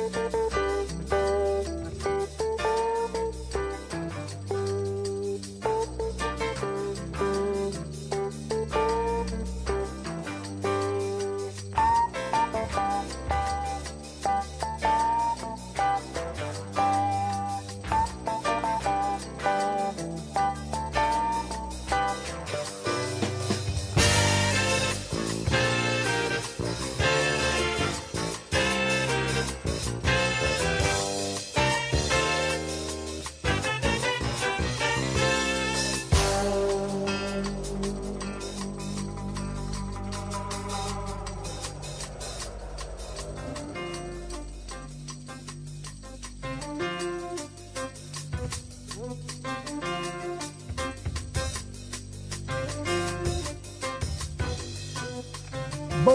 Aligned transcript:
Música 0.00 0.69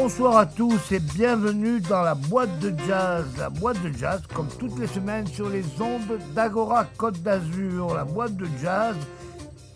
Bonsoir 0.06 0.38
à 0.38 0.46
tous 0.46 0.92
et 0.92 1.00
bienvenue 1.00 1.80
dans 1.80 2.04
la 2.04 2.14
boîte 2.14 2.60
de 2.60 2.72
jazz. 2.86 3.26
La 3.40 3.50
boîte 3.50 3.82
de 3.82 3.92
jazz, 3.92 4.22
comme 4.36 4.48
toutes 4.60 4.78
les 4.78 4.86
semaines 4.86 5.26
sur 5.26 5.50
les 5.50 5.64
ondes 5.82 6.20
d'Agora 6.36 6.86
Côte 6.96 7.24
d'Azur. 7.24 7.92
La 7.96 8.04
boîte 8.04 8.36
de 8.36 8.46
jazz, 8.62 8.96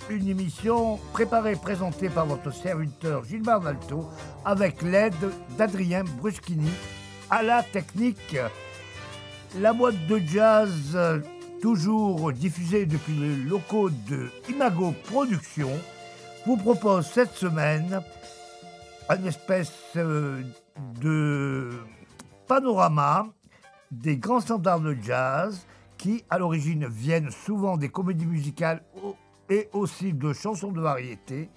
une 0.08 0.28
émission 0.28 1.00
préparée 1.14 1.54
et 1.54 1.56
présentée 1.56 2.10
par 2.10 2.28
votre 2.28 2.54
serviteur 2.54 3.26
Gilbert 3.26 3.62
Dalto 3.62 4.08
avec 4.46 4.84
l'aide 4.84 5.16
d'Adrien 5.58 6.04
Bruschini 6.20 6.70
à 7.32 7.42
la 7.42 7.64
technique. 7.64 8.38
La 9.60 9.74
boîte 9.74 10.06
de 10.06 10.20
jazz, 10.20 10.96
toujours 11.60 12.32
diffusée 12.34 12.86
depuis 12.86 13.16
les 13.16 13.36
locaux 13.36 13.90
de 13.90 14.30
Imago 14.48 14.94
Productions, 15.06 15.80
vous 16.46 16.58
propose 16.58 17.08
cette 17.08 17.34
semaine 17.34 18.04
une 19.16 19.26
espèce 19.26 19.74
euh, 19.96 20.44
de 21.02 21.72
panorama 22.48 23.28
des 23.92 24.18
grands 24.18 24.40
standards 24.40 24.82
de 24.82 24.96
jazz 25.02 25.66
qui, 25.98 26.24
à 26.30 26.38
l'origine, 26.38 26.88
viennent 26.88 27.32
souvent 27.32 27.76
des 27.76 27.90
comédies 27.90 28.28
musicales 28.28 28.84
et 29.50 29.68
aussi 29.74 30.14
de 30.14 30.32
chansons 30.34 30.72
de 30.72 30.80
variété. 30.80 31.50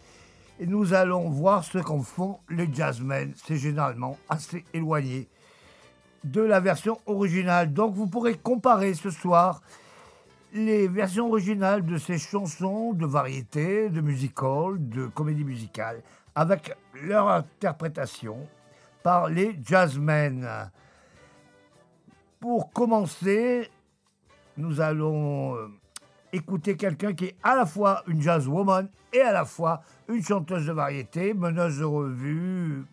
Et 0.58 0.66
nous 0.66 0.94
allons 0.94 1.28
voir 1.28 1.64
ce 1.64 1.78
qu'en 1.78 2.00
font 2.00 2.38
les 2.48 2.72
jazzmen. 2.72 3.32
C'est 3.36 3.56
généralement 3.56 4.16
assez 4.28 4.64
éloigné 4.72 5.28
de 6.24 6.40
la 6.40 6.60
version 6.60 6.98
originale. 7.06 7.72
Donc 7.72 7.94
vous 7.94 8.06
pourrez 8.06 8.34
comparer 8.34 8.94
ce 8.94 9.10
soir 9.10 9.60
les 10.54 10.88
versions 10.88 11.28
originales 11.28 11.84
de 11.84 11.96
ces 11.96 12.18
chansons 12.18 12.92
de 12.92 13.06
variété, 13.06 13.88
de 13.88 14.00
musical, 14.00 14.76
de 14.78 15.06
comédie 15.06 15.44
musicale, 15.44 16.02
avec 16.34 16.74
leur 17.02 17.28
interprétation 17.28 18.46
par 19.02 19.28
les 19.28 19.58
jazzmen. 19.64 20.70
Pour 22.40 22.72
commencer, 22.72 23.68
nous 24.56 24.80
allons 24.80 25.56
euh, 25.56 25.68
écouter 26.32 26.76
quelqu'un 26.76 27.12
qui 27.12 27.26
est 27.26 27.36
à 27.42 27.54
la 27.54 27.66
fois 27.66 28.02
une 28.06 28.22
jazzwoman 28.22 28.88
et 29.12 29.20
à 29.20 29.32
la 29.32 29.44
fois 29.44 29.82
une 30.08 30.22
chanteuse 30.22 30.66
de 30.66 30.72
variété, 30.72 31.34
meneuse 31.34 31.78
de 31.78 31.84
revue, 31.84 32.84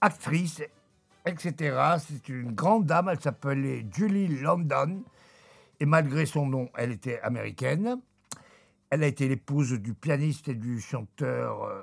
actrice, 0.00 0.62
etc. 1.24 1.98
C'est 1.98 2.28
une 2.28 2.52
grande 2.52 2.86
dame, 2.86 3.08
elle 3.10 3.20
s'appelait 3.20 3.86
Julie 3.92 4.28
London, 4.28 5.02
et 5.78 5.86
malgré 5.86 6.26
son 6.26 6.46
nom, 6.46 6.68
elle 6.76 6.92
était 6.92 7.20
américaine. 7.20 8.00
Elle 8.90 9.04
a 9.04 9.06
été 9.06 9.28
l'épouse 9.28 9.72
du 9.72 9.94
pianiste 9.94 10.48
et 10.48 10.54
du 10.54 10.80
chanteur 10.80 11.64
euh, 11.64 11.82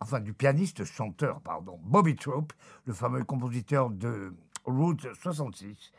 enfin 0.00 0.20
du 0.20 0.32
pianiste 0.32 0.84
chanteur, 0.84 1.40
pardon, 1.40 1.78
Bobby 1.82 2.16
Troop, 2.16 2.52
le 2.84 2.92
fameux 2.92 3.24
compositeur 3.24 3.90
de 3.90 4.34
Route 4.64 5.06
66. 5.14 5.92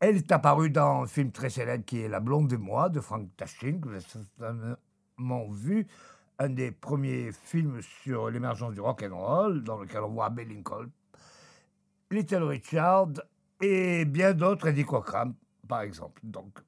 Elle 0.00 0.16
est 0.16 0.32
apparue 0.32 0.70
dans 0.70 1.02
un 1.02 1.06
film 1.06 1.30
très 1.30 1.50
célèbre 1.50 1.84
qui 1.84 2.00
est 2.00 2.08
La 2.08 2.20
blonde 2.20 2.52
et 2.52 2.58
moi 2.58 2.88
de 2.88 3.00
Frank 3.00 3.28
Tashin, 3.36 3.78
que 3.80 3.88
vous 3.88 3.94
avez 3.94 4.00
certainement 4.00 5.48
vu, 5.50 5.86
un 6.38 6.48
des 6.48 6.72
premiers 6.72 7.30
films 7.32 7.80
sur 8.02 8.28
l'émergence 8.28 8.74
du 8.74 8.80
rock 8.80 9.04
and 9.08 9.16
roll, 9.16 9.62
dans 9.62 9.78
lequel 9.78 10.00
on 10.00 10.08
voit 10.08 10.30
Bill 10.30 10.48
Lincoln, 10.48 10.90
Little 12.10 12.42
Richard 12.42 13.12
et 13.60 14.04
bien 14.04 14.34
d'autres, 14.34 14.66
Eddie 14.68 14.84
Cochran, 14.84 15.32
par 15.68 15.82
exemple. 15.82 16.20
Donc, 16.24 16.58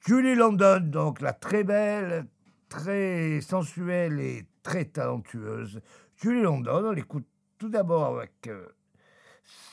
Julie 0.00 0.34
London, 0.34 0.80
donc 0.80 1.20
la 1.20 1.34
très 1.34 1.62
belle, 1.62 2.26
très 2.68 3.42
sensuelle 3.42 4.18
et 4.18 4.46
très 4.62 4.84
talentueuse. 4.86 5.80
Julie 6.16 6.42
London, 6.42 6.84
on 6.86 6.92
l'écoute 6.92 7.26
tout 7.58 7.68
d'abord 7.68 8.16
avec 8.16 8.48
euh, 8.48 8.66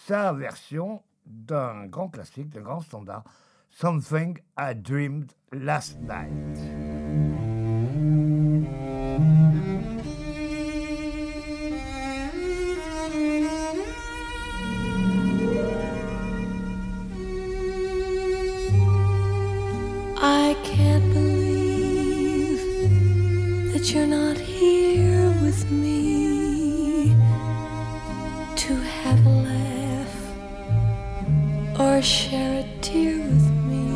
sa 0.06 0.34
version 0.34 1.04
d'un 1.26 1.86
grand 1.88 2.10
classique, 2.10 2.50
d'un 2.50 2.62
grand 2.62 2.82
standard, 2.82 3.24
Something 3.70 4.38
I 4.58 4.74
Dreamed 4.76 5.32
Last 5.52 6.00
Night. 6.02 7.29
You're 23.88 24.06
not 24.06 24.38
here 24.38 25.34
with 25.42 25.72
me 25.72 27.16
to 28.58 28.76
have 28.76 29.26
a 29.26 29.30
laugh 29.30 30.16
or 31.80 32.02
share 32.02 32.60
a 32.60 32.82
tear 32.82 33.18
with 33.18 33.50
me. 33.70 33.88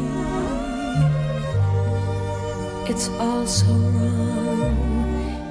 It's 2.90 3.10
all 3.20 3.46
so 3.46 3.74
wrong, 3.74 4.78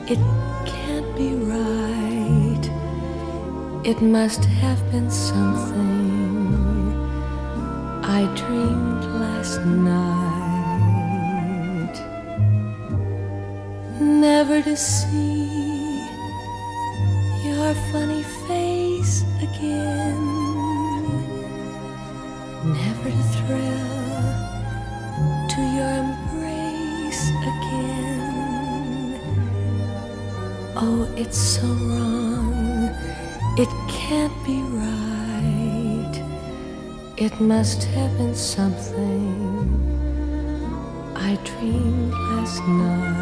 it 0.08 0.18
can't 0.66 1.14
be 1.14 1.34
right. 1.34 2.64
It 3.84 4.00
must 4.00 4.44
have 4.46 4.80
been 4.90 5.10
something 5.10 6.56
I 8.02 8.24
dreamed 8.34 9.04
last 9.20 9.60
night. 9.60 10.21
Never 14.22 14.62
to 14.62 14.76
see 14.76 16.06
your 17.44 17.74
funny 17.90 18.22
face 18.46 19.24
again, 19.42 20.22
never 22.64 23.10
to 23.10 23.24
thrill 23.34 23.90
to 25.52 25.60
your 25.76 25.92
embrace 26.04 27.24
again. 27.50 29.18
Oh, 30.76 31.12
it's 31.16 31.38
so 31.56 31.66
wrong, 31.66 32.94
it 33.58 33.72
can't 33.88 34.38
be 34.46 34.62
right. 34.84 36.16
It 37.16 37.40
must 37.40 37.82
have 37.96 38.16
been 38.18 38.36
something 38.36 39.66
I 41.16 41.36
dreamed 41.42 42.12
last 42.12 42.62
night. 42.68 43.21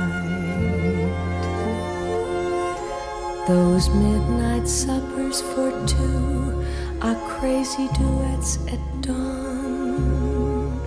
Those 3.50 3.88
midnight 3.88 4.69
suppers 4.69 5.41
for 5.41 5.73
two 5.85 6.64
are 7.02 7.17
crazy 7.26 7.88
duets 7.99 8.64
at 8.69 8.79
dawn. 9.00 10.79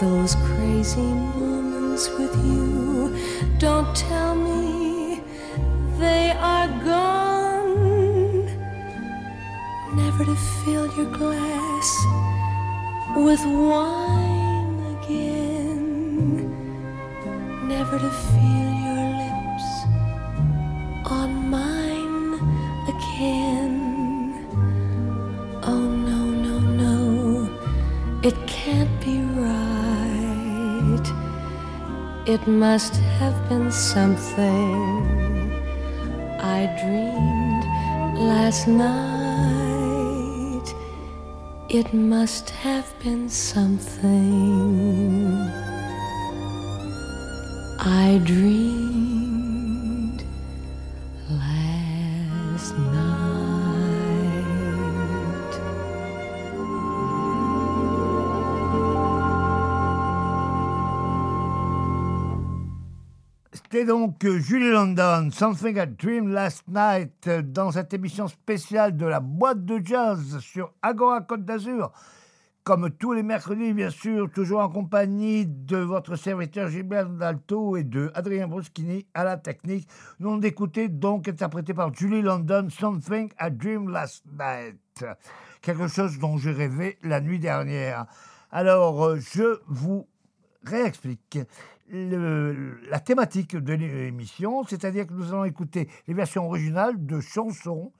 Those 0.00 0.36
crazy 0.46 1.10
moments 1.40 2.08
with 2.10 2.36
you, 2.46 3.18
don't 3.58 3.96
tell 3.96 4.36
me 4.36 4.55
It 32.36 32.46
must 32.46 32.94
have 33.18 33.48
been 33.48 33.72
something 33.72 35.50
I 36.38 36.66
dreamed 36.82 37.64
last 38.20 38.68
night. 38.68 40.68
It 41.70 41.94
must 41.94 42.50
have 42.50 42.92
been 43.02 43.30
something 43.30 45.32
I 47.78 48.20
dreamed 48.22 48.55
donc 64.16 64.24
euh, 64.32 64.38
Julie 64.38 64.70
London, 64.70 65.28
Something 65.30 65.76
I 65.76 65.86
Dreamed 65.86 66.32
Last 66.32 66.66
Night, 66.68 67.26
euh, 67.26 67.42
dans 67.42 67.70
cette 67.70 67.92
émission 67.92 68.28
spéciale 68.28 68.96
de 68.96 69.04
la 69.04 69.20
boîte 69.20 69.66
de 69.66 69.78
jazz 69.84 70.38
sur 70.38 70.72
Agora 70.80 71.20
Côte 71.20 71.44
d'Azur. 71.44 71.92
Comme 72.64 72.88
tous 72.90 73.12
les 73.12 73.22
mercredis, 73.22 73.74
bien 73.74 73.90
sûr, 73.90 74.30
toujours 74.30 74.60
en 74.60 74.70
compagnie 74.70 75.44
de 75.44 75.76
votre 75.76 76.16
serviteur 76.16 76.70
Gilbert 76.70 77.10
Dalto 77.10 77.76
et 77.76 77.84
de 77.84 78.10
Adrien 78.14 78.48
Bruschini 78.48 79.06
à 79.12 79.22
la 79.22 79.36
technique. 79.36 79.86
Nous 80.18 80.28
allons 80.28 80.38
d'écouter 80.38 80.88
donc 80.88 81.28
interprété 81.28 81.74
par 81.74 81.92
Julie 81.92 82.22
London, 82.22 82.68
Something 82.70 83.28
I 83.38 83.50
Dreamed 83.50 83.90
Last 83.90 84.24
Night. 84.32 85.04
Quelque 85.60 85.88
chose 85.88 86.18
dont 86.18 86.38
j'ai 86.38 86.52
rêvé 86.52 86.96
la 87.02 87.20
nuit 87.20 87.38
dernière. 87.38 88.06
Alors, 88.50 89.04
euh, 89.04 89.18
je 89.18 89.60
vous 89.66 90.08
réexplique 90.64 91.38
la 91.90 93.00
thématique 93.00 93.56
de 93.56 93.72
l'émission, 93.74 94.64
c'est-à-dire 94.64 95.06
que 95.06 95.12
nous 95.12 95.32
allons 95.32 95.44
écouter 95.44 95.88
les 96.06 96.14
versions 96.14 96.46
originales 96.46 97.04
de 97.04 97.20
chansons 97.20 97.92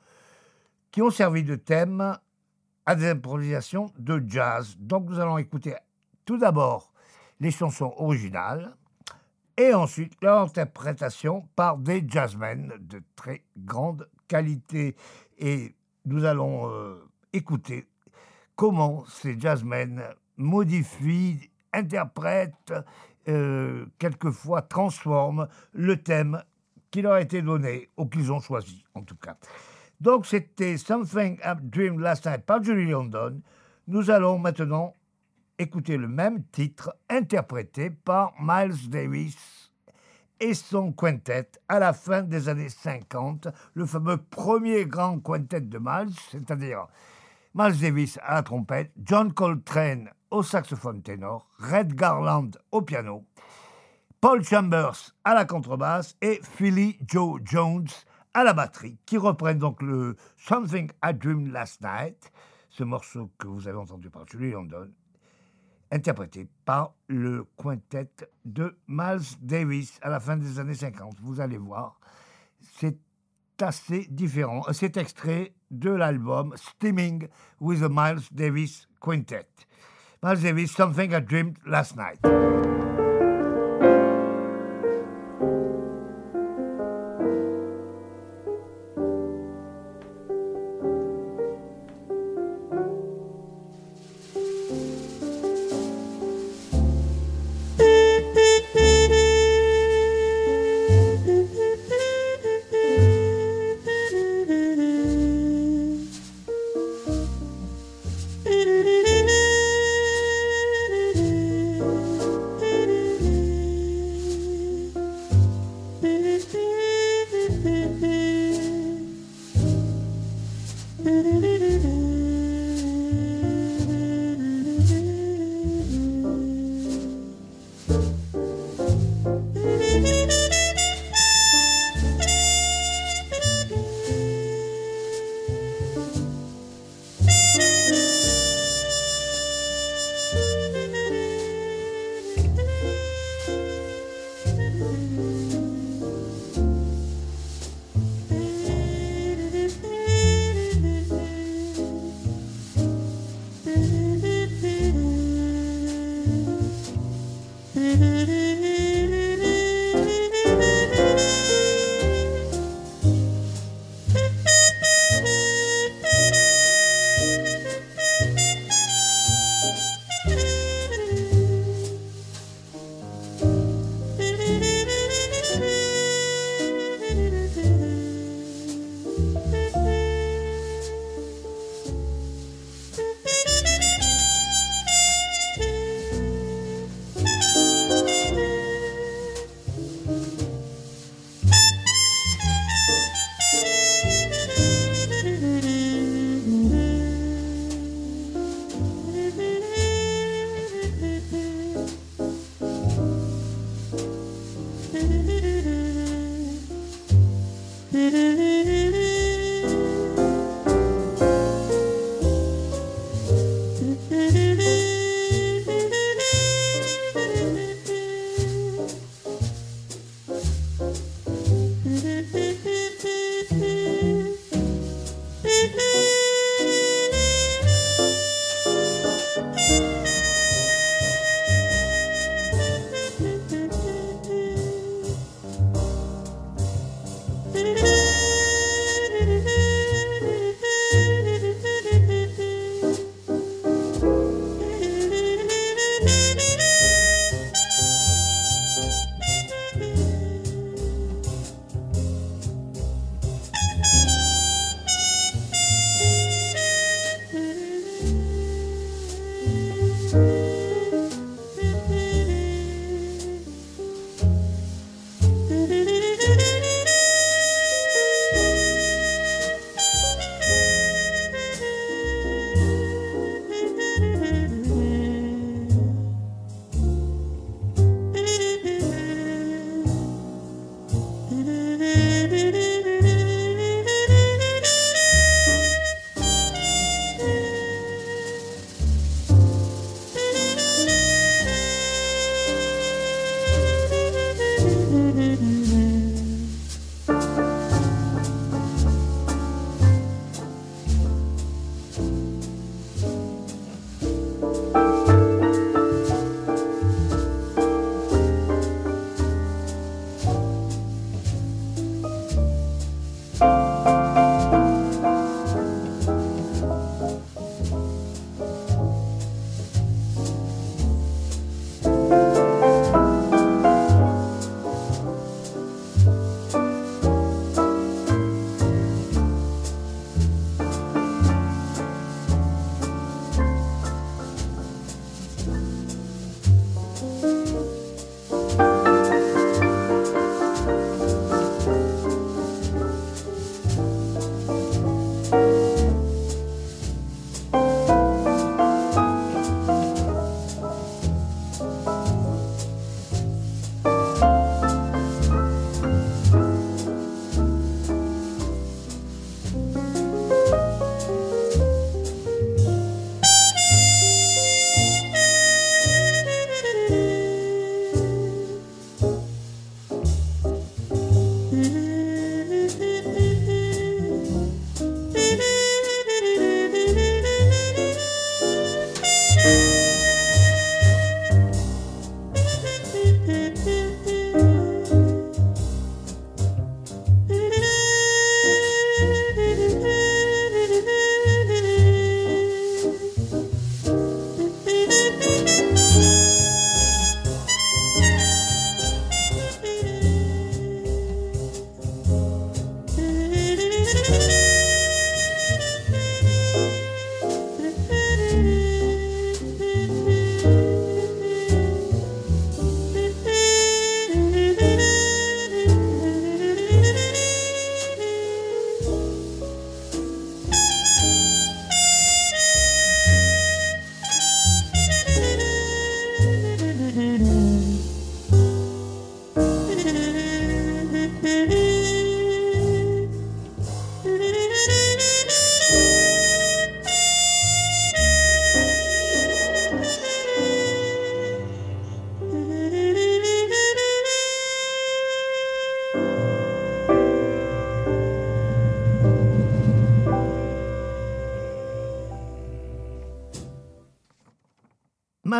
qui 0.91 1.03
ont 1.03 1.11
servi 1.11 1.45
de 1.45 1.57
thème 1.57 2.19
à 2.87 2.95
des 2.95 3.11
improvisations 3.11 3.93
de 3.99 4.23
jazz. 4.27 4.77
Donc 4.79 5.09
nous 5.09 5.21
allons 5.21 5.39
écouter 5.39 5.75
tout 6.25 6.39
d'abord 6.39 6.93
les 7.41 7.51
chansons 7.51 7.93
originales 7.99 8.75
et 9.57 9.75
ensuite 9.75 10.15
leur 10.23 10.41
interprétation 10.41 11.49
par 11.57 11.79
des 11.79 12.05
jazzmen 12.07 12.73
de 12.81 13.03
très 13.15 13.45
grande 13.57 14.09
qualité. 14.29 14.97
Et 15.39 15.75
nous 16.05 16.25
allons 16.25 16.71
euh, 16.71 17.09
écouter 17.33 17.87
comment 18.55 19.05
ces 19.07 19.39
jazzmen 19.39 20.03
modifient, 20.37 21.51
interprètent, 21.73 22.73
euh, 23.29 23.87
quelquefois 23.99 24.63
transforment 24.63 25.49
le 25.73 25.97
thème 26.03 26.43
qui 26.91 27.03
leur 27.03 27.15
a 27.15 27.21
été 27.21 27.43
donné 27.43 27.91
ou 27.97 28.07
qu'ils 28.07 28.33
ont 28.33 28.41
choisi 28.41 28.85
en 28.95 29.03
tout 29.03 29.17
cas. 29.17 29.37
Donc 30.01 30.27
c'était 30.27 30.77
Something 30.77 31.39
I 31.45 31.55
Dreamed 31.63 32.01
Last 32.01 32.27
Night 32.27 32.45
par 32.45 32.63
Julie 32.63 32.91
London. 32.91 33.41
Nous 33.89 34.11
allons 34.11 34.39
maintenant 34.39 34.95
écouter 35.59 35.97
le 35.97 36.09
même 36.09 36.45
titre 36.53 36.95
interprété 37.09 37.91
par 37.91 38.35
Miles 38.41 38.91
Davis 38.91 39.37
et 40.39 40.55
son 40.55 40.93
quintet 40.93 41.51
à 41.69 41.79
la 41.79 41.93
fin 41.93 42.23
des 42.23 42.49
années 42.49 42.69
50, 42.69 43.49
le 43.75 43.87
fameux 43.87 44.19
premier 44.19 44.85
grand 44.85 45.19
quintet 45.19 45.63
de 45.63 45.79
Miles, 45.79 46.15
c'est-à-dire 46.31 46.87
Miles 47.59 47.81
Davis 47.81 48.19
à 48.23 48.35
la 48.35 48.43
trompette, 48.43 48.93
John 49.03 49.33
Coltrane 49.33 50.11
au 50.31 50.43
saxophone 50.43 51.01
ténor, 51.01 51.49
Red 51.59 51.95
Garland 51.95 52.51
au 52.71 52.83
piano, 52.83 53.25
Paul 54.21 54.45
Chambers 54.45 55.15
à 55.25 55.33
la 55.33 55.47
contrebasse 55.47 56.19
et 56.21 56.39
Philly 56.43 56.99
Joe 57.07 57.41
Jones 57.43 57.89
à 58.35 58.45
la 58.45 58.53
batterie, 58.53 58.99
qui 59.07 59.17
reprennent 59.17 59.59
donc 59.59 59.81
le 59.81 60.17
Something 60.37 60.91
I 61.03 61.15
Dreamed 61.15 61.51
Last 61.51 61.81
Night, 61.81 62.31
ce 62.69 62.85
morceau 62.85 63.31
que 63.39 63.47
vous 63.47 63.67
avez 63.67 63.79
entendu 63.79 64.11
par 64.11 64.29
Julie 64.29 64.51
London, 64.51 64.91
interprété 65.91 66.51
par 66.67 66.93
le 67.09 67.47
quintet 67.57 68.11
de 68.45 68.77
Miles 68.87 69.39
Davis 69.41 69.99
à 70.03 70.11
la 70.11 70.21
fin 70.21 70.37
des 70.37 70.59
années 70.59 70.75
50. 70.75 71.17
Vous 71.23 71.41
allez 71.41 71.57
voir, 71.57 72.01
c'est 72.61 72.99
assez 73.63 74.07
différent. 74.11 74.63
C'est 74.73 74.99
extrait 74.99 75.55
de 75.71 75.91
l'album 75.91 76.55
Steaming 76.57 77.29
with 77.61 77.81
the 77.81 77.89
Miles 77.89 78.29
Davis 78.29 78.87
Quintet. 79.01 79.67
Miles 80.23 80.43
Davis, 80.43 80.73
Something 80.73 81.15
I 81.15 81.21
Dreamed 81.21 81.59
Last 81.67 81.97
Night. 81.97 82.19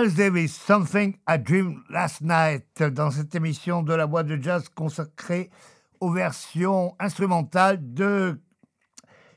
Miles 0.07 0.15
Davis, 0.15 0.55
Something 0.55 1.17
I 1.29 1.37
Dreamed 1.37 1.79
Last 1.91 2.21
Night, 2.21 2.81
dans 2.81 3.11
cette 3.11 3.35
émission 3.35 3.83
de 3.83 3.93
la 3.93 4.07
boîte 4.07 4.29
de 4.29 4.41
jazz 4.41 4.69
consacrée 4.69 5.51
aux 5.99 6.13
versions 6.13 6.95
instrumentales 7.01 7.79
de 7.93 8.41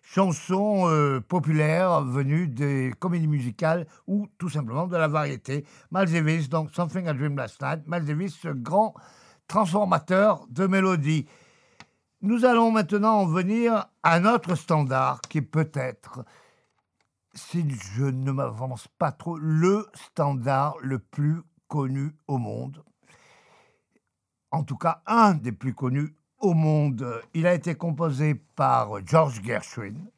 chansons 0.04 0.88
euh, 0.88 1.22
populaires 1.22 2.02
venues 2.02 2.48
des 2.48 2.94
comédies 3.00 3.28
musicales 3.28 3.88
ou 4.06 4.28
tout 4.38 4.50
simplement 4.50 4.86
de 4.86 4.96
la 4.96 5.08
variété. 5.08 5.66
Miles 5.92 6.12
Davis, 6.12 6.50
donc 6.50 6.70
Something 6.72 7.08
I 7.08 7.16
Dreamed 7.16 7.40
Last 7.40 7.60
Night. 7.64 7.80
Miles 7.88 8.06
Davis, 8.06 8.38
ce 8.40 8.50
grand 8.50 8.94
transformateur 9.48 10.46
de 10.52 10.68
mélodie. 10.68 11.26
Nous 12.22 12.46
allons 12.46 12.70
maintenant 12.70 13.22
en 13.22 13.26
venir 13.26 13.88
à 14.04 14.20
notre 14.20 14.54
standard 14.54 15.20
qui 15.22 15.40
est 15.40 15.42
peut-être 15.42 16.26
si 17.34 17.70
je 17.96 18.04
ne 18.04 18.32
m'avance 18.32 18.88
pas 18.98 19.12
trop, 19.12 19.38
le 19.38 19.88
standard 19.94 20.76
le 20.82 21.00
plus 21.00 21.42
connu 21.68 22.16
au 22.28 22.38
monde. 22.38 22.84
En 24.52 24.64
tout 24.64 24.78
cas, 24.78 25.02
un 25.06 25.36
des 25.36 25.52
plus 25.52 25.74
connus 25.74 26.16
au 26.40 26.54
monde. 26.54 27.22
Il 27.34 27.46
a 27.46 27.54
été 27.54 27.76
composé 27.76 28.36
par 28.36 29.06
George 29.06 29.42
Gershwin 29.44 30.10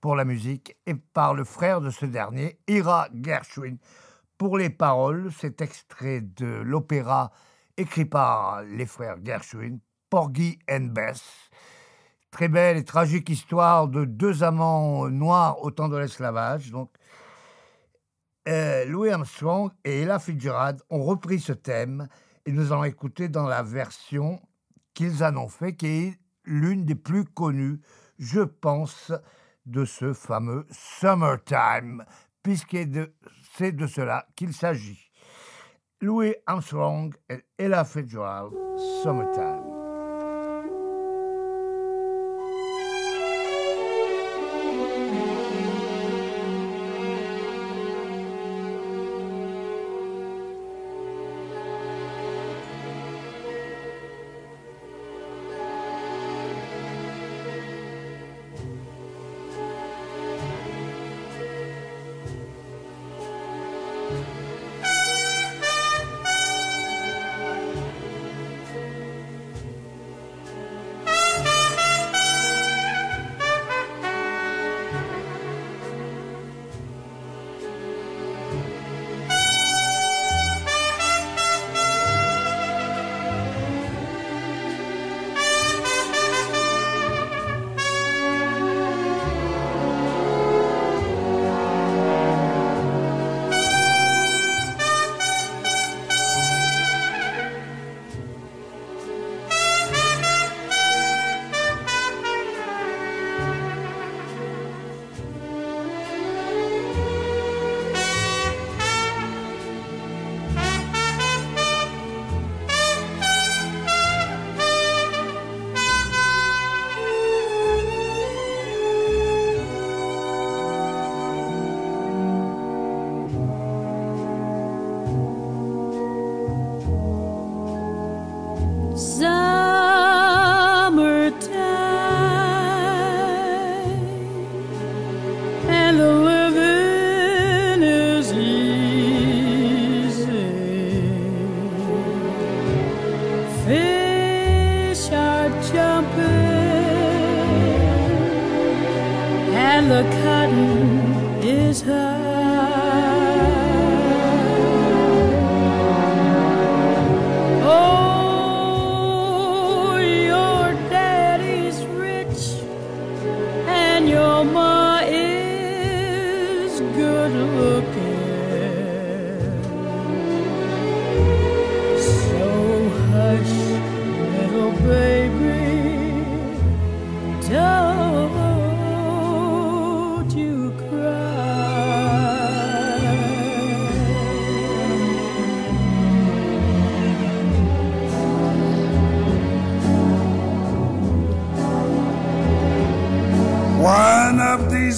pour 0.00 0.16
la 0.16 0.24
musique 0.24 0.76
et 0.86 0.94
par 0.94 1.34
le 1.34 1.44
frère 1.44 1.80
de 1.80 1.90
ce 1.90 2.04
dernier, 2.04 2.58
Ira 2.68 3.08
Gershwin, 3.14 3.78
pour 4.36 4.58
les 4.58 4.70
paroles. 4.70 5.30
C'est 5.38 5.62
extrait 5.62 6.20
de 6.20 6.46
l'opéra 6.46 7.32
écrit 7.76 8.04
par 8.04 8.62
les 8.62 8.86
frères 8.86 9.16
Gershwin, 9.24 9.78
Porgy 10.10 10.58
and 10.70 10.90
Bess, 10.92 11.50
très 12.34 12.48
belle 12.48 12.76
et 12.76 12.84
tragique 12.84 13.30
histoire 13.30 13.86
de 13.86 14.04
deux 14.04 14.42
amants 14.42 15.08
noirs 15.08 15.62
au 15.62 15.70
temps 15.70 15.88
de 15.88 15.96
l'esclavage. 15.96 16.72
Donc, 16.72 16.90
euh, 18.48 18.84
Louis 18.86 19.10
Armstrong 19.10 19.70
et 19.84 20.00
Ella 20.00 20.18
Fitzgerald 20.18 20.80
ont 20.90 21.04
repris 21.04 21.38
ce 21.38 21.52
thème 21.52 22.08
et 22.44 22.50
nous 22.50 22.72
allons 22.72 22.82
écouter 22.82 23.28
dans 23.28 23.46
la 23.46 23.62
version 23.62 24.40
qu'ils 24.94 25.22
en 25.22 25.36
ont 25.36 25.48
fait, 25.48 25.74
qui 25.74 25.86
est 25.86 26.18
l'une 26.44 26.84
des 26.84 26.96
plus 26.96 27.24
connues, 27.24 27.80
je 28.18 28.40
pense, 28.40 29.12
de 29.64 29.84
ce 29.84 30.12
fameux 30.12 30.66
Summertime, 30.72 32.04
puisque 32.42 32.76
c'est 33.56 33.70
de 33.70 33.86
cela 33.86 34.26
qu'il 34.34 34.52
s'agit. 34.52 35.08
Louis 36.00 36.34
Armstrong 36.46 37.14
et 37.30 37.44
Ella 37.58 37.84
Fitzgerald, 37.84 38.52
Summertime. 39.04 39.73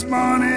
morning. 0.08 0.55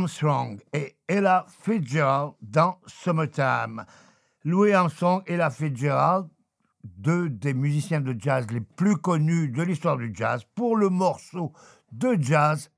Armstrong 0.00 0.58
et 0.72 0.96
Ella 1.08 1.44
Fitzgerald 1.62 2.32
dans 2.40 2.78
Summertime. 2.86 3.84
Louis 4.44 4.72
Armstrong 4.72 5.22
et 5.26 5.34
Ella 5.34 5.50
Fitzgerald, 5.50 6.26
deux 6.84 7.28
des 7.28 7.52
musiciens 7.52 8.00
de 8.00 8.16
jazz 8.18 8.46
les 8.50 8.62
plus 8.62 8.96
connus 8.96 9.48
de 9.48 9.62
l'histoire 9.62 9.98
du 9.98 10.10
jazz, 10.14 10.42
pour 10.54 10.76
le 10.76 10.88
morceau 10.88 11.52
de 11.92 12.16
jazz 12.18 12.70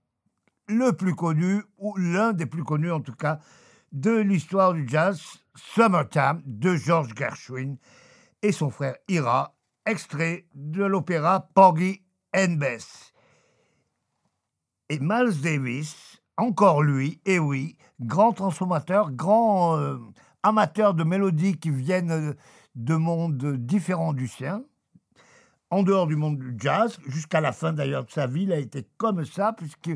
le 0.67 0.93
plus 0.93 1.15
connu, 1.15 1.63
ou 1.79 1.97
l'un 1.97 2.33
des 2.33 2.47
plus 2.47 2.65
connus 2.65 2.91
en 2.91 3.01
tout 3.01 3.15
cas, 3.15 3.39
de 3.93 4.17
l'histoire 4.17 4.73
du 4.73 4.89
jazz, 4.89 5.23
Summertime, 5.55 6.43
de 6.45 6.75
George 6.75 7.15
Gershwin 7.17 7.77
et 8.43 8.51
son 8.51 8.71
frère 8.71 8.97
Ira, 9.07 9.55
extrait 9.87 10.47
de 10.55 10.83
l'opéra 10.83 11.49
Porgy 11.55 12.03
and 12.35 12.57
Bess. 12.59 13.13
Et 14.89 14.99
Miles 14.99 15.41
Davis, 15.41 16.12
encore 16.43 16.83
lui, 16.83 17.21
et 17.25 17.39
oui, 17.39 17.77
grand 18.01 18.33
transformateur, 18.33 19.13
grand 19.13 19.79
euh, 19.79 19.99
amateur 20.43 20.93
de 20.93 21.05
mélodies 21.05 21.57
qui 21.57 21.71
viennent 21.71 22.35
de 22.75 22.95
mondes 22.97 23.57
différents 23.57 24.13
du 24.13 24.27
sien, 24.27 24.65
en 25.71 25.83
dehors 25.83 26.07
du 26.07 26.17
monde 26.17 26.39
du 26.39 26.55
jazz, 26.59 26.99
jusqu'à 27.07 27.41
la 27.41 27.53
fin 27.53 27.73
d'ailleurs 27.73 28.05
de 28.05 28.11
sa 28.11 28.27
vie, 28.27 28.43
il 28.43 28.53
a 28.53 28.59
été 28.59 28.87
comme 28.97 29.25
ça, 29.25 29.53
puisque 29.53 29.91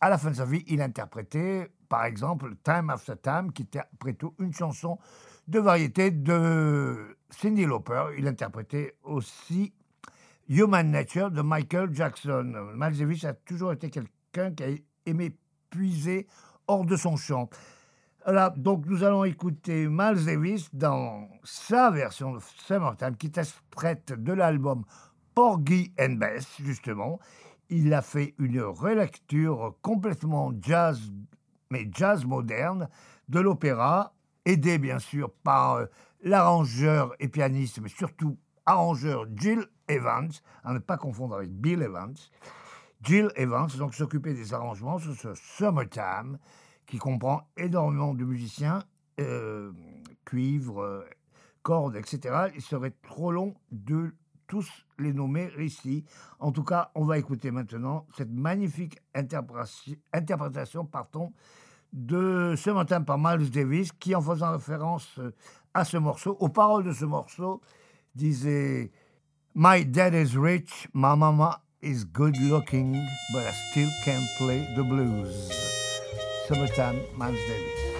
à 0.00 0.08
la 0.08 0.16
fin 0.16 0.30
de 0.30 0.36
sa 0.36 0.44
vie, 0.44 0.64
il 0.68 0.80
interprétait, 0.80 1.70
par 1.88 2.04
exemple, 2.04 2.54
Time 2.62 2.90
After 2.90 3.14
Time, 3.20 3.52
qui 3.52 3.62
était 3.62 3.80
après 3.80 4.14
tout 4.14 4.34
une 4.38 4.54
chanson 4.54 4.98
de 5.48 5.58
variété 5.58 6.10
de 6.10 7.16
Cyndi 7.30 7.66
Lauper. 7.66 8.04
Il 8.16 8.28
interprétait 8.28 8.96
aussi 9.02 9.74
Human 10.48 10.88
Nature 10.88 11.30
de 11.30 11.42
Michael 11.42 11.92
Jackson. 11.92 12.54
Miles 12.76 13.26
a 13.26 13.32
toujours 13.34 13.72
été 13.72 13.90
quelqu'un 13.90 14.52
qui 14.52 14.62
a 14.62 14.68
aimé 15.06 15.36
puiser 15.70 16.26
hors 16.66 16.84
de 16.84 16.96
son 16.96 17.16
champ. 17.16 17.48
Voilà, 18.24 18.50
donc 18.50 18.86
nous 18.86 19.02
allons 19.02 19.24
écouter 19.24 19.88
Miles 19.88 20.24
Davis 20.24 20.68
dans 20.72 21.28
sa 21.42 21.90
version 21.90 22.34
de 22.34 22.38
Summertime 22.40 23.16
qui 23.16 23.26
interprète 23.26 24.12
de 24.12 24.32
l'album 24.32 24.84
Porgy 25.34 25.92
and 25.98 26.14
Bess, 26.14 26.46
justement. 26.60 27.18
Il 27.68 27.92
a 27.94 28.02
fait 28.02 28.34
une 28.38 28.60
relecture 28.60 29.74
complètement 29.82 30.52
jazz, 30.60 31.00
mais 31.70 31.88
jazz 31.92 32.24
moderne, 32.24 32.88
de 33.28 33.40
l'opéra, 33.40 34.14
aidé 34.44 34.78
bien 34.78 34.98
sûr 34.98 35.30
par 35.42 35.74
euh, 35.74 35.86
l'arrangeur 36.22 37.14
et 37.18 37.28
pianiste, 37.28 37.80
mais 37.80 37.88
surtout 37.88 38.38
arrangeur 38.66 39.26
Jill 39.34 39.66
Evans, 39.88 40.30
à 40.64 40.72
ne 40.74 40.78
pas 40.78 40.96
confondre 40.96 41.36
avec 41.36 41.50
Bill 41.50 41.82
Evans. 41.82 42.14
Jill 43.02 43.30
Evans, 43.34 43.68
donc 43.78 43.94
s'occuper 43.94 44.32
des 44.32 44.54
arrangements 44.54 44.98
sur 44.98 45.14
ce 45.14 45.34
Summertime, 45.34 46.38
qui 46.86 46.98
comprend 46.98 47.48
énormément 47.56 48.14
de 48.14 48.24
musiciens, 48.24 48.84
euh, 49.20 49.72
cuivre, 50.24 50.82
euh, 50.82 51.04
cordes, 51.62 51.96
etc. 51.96 52.48
Il 52.54 52.62
serait 52.62 52.94
trop 53.02 53.32
long 53.32 53.54
de 53.72 54.14
tous 54.46 54.68
les 54.98 55.12
nommer 55.12 55.50
ici. 55.58 56.04
En 56.38 56.52
tout 56.52 56.62
cas, 56.62 56.90
on 56.94 57.04
va 57.04 57.18
écouter 57.18 57.50
maintenant 57.50 58.06
cette 58.16 58.30
magnifique 58.30 58.98
interprétation, 59.14 60.84
pardon, 60.84 61.32
de 61.92 62.54
Summertime 62.56 63.04
par 63.04 63.18
Miles 63.18 63.50
Davis, 63.50 63.90
qui, 63.92 64.14
en 64.14 64.22
faisant 64.22 64.52
référence 64.52 65.18
euh, 65.18 65.34
à 65.74 65.84
ce 65.84 65.96
morceau, 65.96 66.36
aux 66.38 66.50
paroles 66.50 66.84
de 66.84 66.92
ce 66.92 67.04
morceau, 67.04 67.62
disait 68.14 68.92
My 69.54 69.84
dad 69.84 70.14
is 70.14 70.38
rich, 70.38 70.88
my 70.94 71.16
mama 71.16 71.62
is 71.82 72.04
good 72.04 72.36
looking, 72.40 72.92
but 73.32 73.44
I 73.44 73.52
still 73.70 73.90
can't 74.04 74.24
play 74.38 74.72
the 74.76 74.84
blues. 74.84 75.50
Summertime, 76.46 77.00
Miles 77.16 77.34
Davis. 77.48 77.91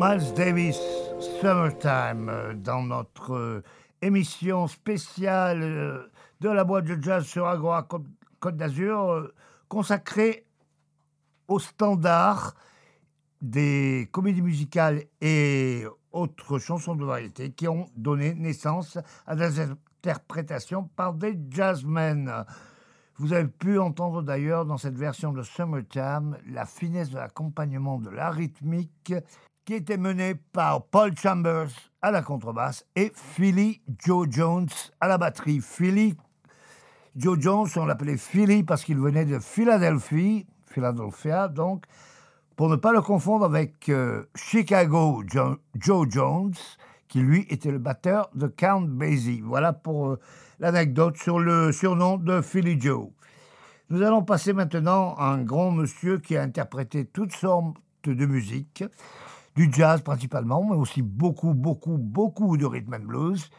Miles 0.00 0.32
Davis, 0.36 0.78
Summertime, 1.40 2.28
euh, 2.28 2.54
dans 2.54 2.84
notre 2.84 3.34
euh, 3.34 3.64
émission 4.00 4.68
spéciale 4.68 5.60
euh, 5.60 6.12
de 6.40 6.48
la 6.48 6.62
boîte 6.62 6.84
de 6.84 7.02
jazz 7.02 7.24
sur 7.24 7.48
Agora 7.48 7.82
Côte 7.82 8.56
d'Azur, 8.56 9.28
consacrée 9.66 10.46
aux 11.48 11.58
standards 11.58 12.54
des 13.42 14.08
comédies 14.12 14.40
musicales 14.40 15.02
et 15.20 15.82
autres 16.12 16.60
chansons 16.60 16.94
de 16.94 17.04
variété 17.04 17.50
qui 17.50 17.66
ont 17.66 17.90
donné 17.96 18.34
naissance 18.34 18.98
à 19.26 19.34
des 19.34 19.58
interprétations 19.58 20.84
par 20.94 21.12
des 21.12 21.36
jazzmen. 21.50 22.44
Vous 23.16 23.32
avez 23.32 23.48
pu 23.48 23.80
entendre 23.80 24.22
d'ailleurs 24.22 24.64
dans 24.64 24.76
cette 24.76 24.96
version 24.96 25.32
de 25.32 25.42
Summertime 25.42 26.38
la 26.46 26.66
finesse 26.66 27.10
de 27.10 27.16
l'accompagnement 27.16 27.98
de 27.98 28.10
la 28.10 28.30
rythmique 28.30 29.12
qui 29.68 29.74
était 29.74 29.98
menée 29.98 30.34
par 30.34 30.86
Paul 30.86 31.14
Chambers 31.14 31.68
à 32.00 32.10
la 32.10 32.22
contrebasse 32.22 32.86
et 32.96 33.12
Philly 33.14 33.82
Joe 34.02 34.26
Jones 34.30 34.70
à 34.98 35.08
la 35.08 35.18
batterie. 35.18 35.60
Philly 35.60 36.16
Joe 37.14 37.38
Jones, 37.38 37.68
on 37.76 37.84
l'appelait 37.84 38.16
Philly 38.16 38.62
parce 38.62 38.82
qu'il 38.82 38.96
venait 38.96 39.26
de 39.26 39.38
Philadelphie, 39.38 40.46
Philadelphia 40.64 41.48
donc, 41.48 41.84
pour 42.56 42.70
ne 42.70 42.76
pas 42.76 42.92
le 42.92 43.02
confondre 43.02 43.44
avec 43.44 43.90
euh, 43.90 44.24
Chicago 44.34 45.22
Jo- 45.30 45.58
Joe 45.78 46.06
Jones, 46.08 46.54
qui 47.06 47.20
lui 47.20 47.44
était 47.50 47.70
le 47.70 47.78
batteur 47.78 48.30
de 48.34 48.46
Count 48.46 48.80
Basie. 48.88 49.42
Voilà 49.44 49.74
pour 49.74 50.06
euh, 50.08 50.20
l'anecdote 50.60 51.18
sur 51.18 51.38
le 51.38 51.72
surnom 51.72 52.16
de 52.16 52.40
Philly 52.40 52.80
Joe. 52.80 53.08
Nous 53.90 54.00
allons 54.00 54.22
passer 54.22 54.54
maintenant 54.54 55.14
à 55.16 55.26
un 55.26 55.42
grand 55.42 55.72
monsieur 55.72 56.16
qui 56.20 56.38
a 56.38 56.42
interprété 56.42 57.04
toutes 57.04 57.34
sortes 57.34 57.76
de 58.06 58.24
musique, 58.24 58.84
du 59.58 59.68
jazz 59.72 60.02
principalement, 60.02 60.62
mais 60.62 60.76
aussi 60.76 61.02
beaucoup, 61.02 61.52
beaucoup, 61.52 61.98
beaucoup 61.98 62.56
de 62.56 62.64
rhythm 62.64 62.94
and 62.94 63.06
blues, 63.06 63.50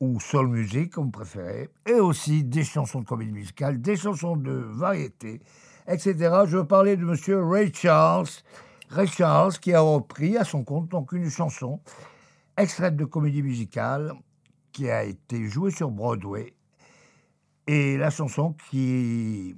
ou 0.00 0.18
soul 0.18 0.48
music, 0.48 0.92
comme 0.92 1.04
vous 1.04 1.10
préférez, 1.10 1.68
et 1.86 2.00
aussi 2.00 2.42
des 2.42 2.64
chansons 2.64 3.00
de 3.00 3.04
comédie 3.04 3.32
musicale, 3.32 3.82
des 3.82 3.96
chansons 3.96 4.34
de 4.34 4.52
variété, 4.52 5.42
etc. 5.86 6.14
Je 6.46 6.56
veux 6.56 6.66
parler 6.66 6.96
de 6.96 7.04
monsieur 7.04 7.44
Ray 7.44 7.70
Charles. 7.74 8.28
Ray 8.88 9.06
Charles 9.06 9.52
qui 9.58 9.74
a 9.74 9.80
repris 9.82 10.38
à 10.38 10.44
son 10.44 10.64
compte 10.64 10.88
donc 10.88 11.12
une 11.12 11.28
chanson 11.28 11.80
extraite 12.56 12.96
de 12.96 13.04
comédie 13.04 13.42
musicale 13.42 14.14
qui 14.72 14.88
a 14.88 15.04
été 15.04 15.48
jouée 15.48 15.70
sur 15.70 15.90
Broadway 15.90 16.54
et 17.66 17.98
la 17.98 18.08
chanson 18.08 18.54
qui, 18.70 19.54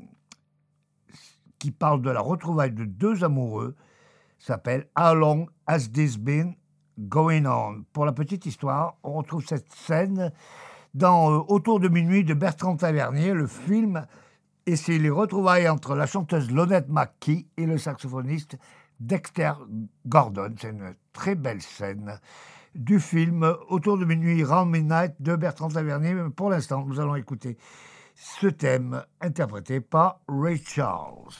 qui 1.61 1.71
parle 1.71 2.03
de 2.03 2.11
la 2.11 2.21
retrouvaille 2.21 2.73
de 2.73 2.85
deux 2.85 3.23
amoureux 3.23 3.77
s'appelle 4.47 4.87
How 4.97 5.13
Long 5.13 5.49
Has 5.67 5.89
This 5.93 6.19
Been 6.19 6.55
Going 6.99 7.47
On 7.47 7.83
Pour 7.93 8.07
la 8.07 8.13
petite 8.13 8.47
histoire, 8.47 8.97
on 9.03 9.15
retrouve 9.15 9.45
cette 9.45 9.73
scène 9.73 10.33
dans 10.95 11.33
euh, 11.33 11.45
Autour 11.49 11.81
de 11.81 11.89
minuit 11.89 12.23
de 12.23 12.33
Bertrand 12.33 12.77
Tavernier, 12.77 13.33
le 13.33 13.49
film, 13.49 14.07
et 14.67 14.77
c'est 14.77 14.99
les 14.99 15.11
retrouvailles 15.11 15.69
entre 15.69 15.97
la 15.97 16.07
chanteuse 16.07 16.53
Lonette 16.53 16.89
McKee 16.89 17.49
et 17.57 17.67
le 17.67 17.77
saxophoniste 17.77 18.57
Dexter 19.01 19.53
Gordon. 20.07 20.55
C'est 20.61 20.71
une 20.71 20.95
très 21.13 21.35
belle 21.35 21.61
scène 21.61 22.21
du 22.77 23.01
film 23.01 23.53
Autour 23.69 23.99
de 23.99 24.05
minuit, 24.05 24.45
Round 24.45 24.71
Midnight 24.71 25.15
de 25.19 25.35
Bertrand 25.35 25.69
Tavernier. 25.69 26.15
Pour 26.37 26.51
l'instant, 26.51 26.85
nous 26.87 27.01
allons 27.01 27.17
écouter 27.17 27.59
ce 28.15 28.47
thème 28.47 29.03
interprété 29.21 29.81
par 29.81 30.21
Ray 30.29 30.63
Charles. 30.65 31.35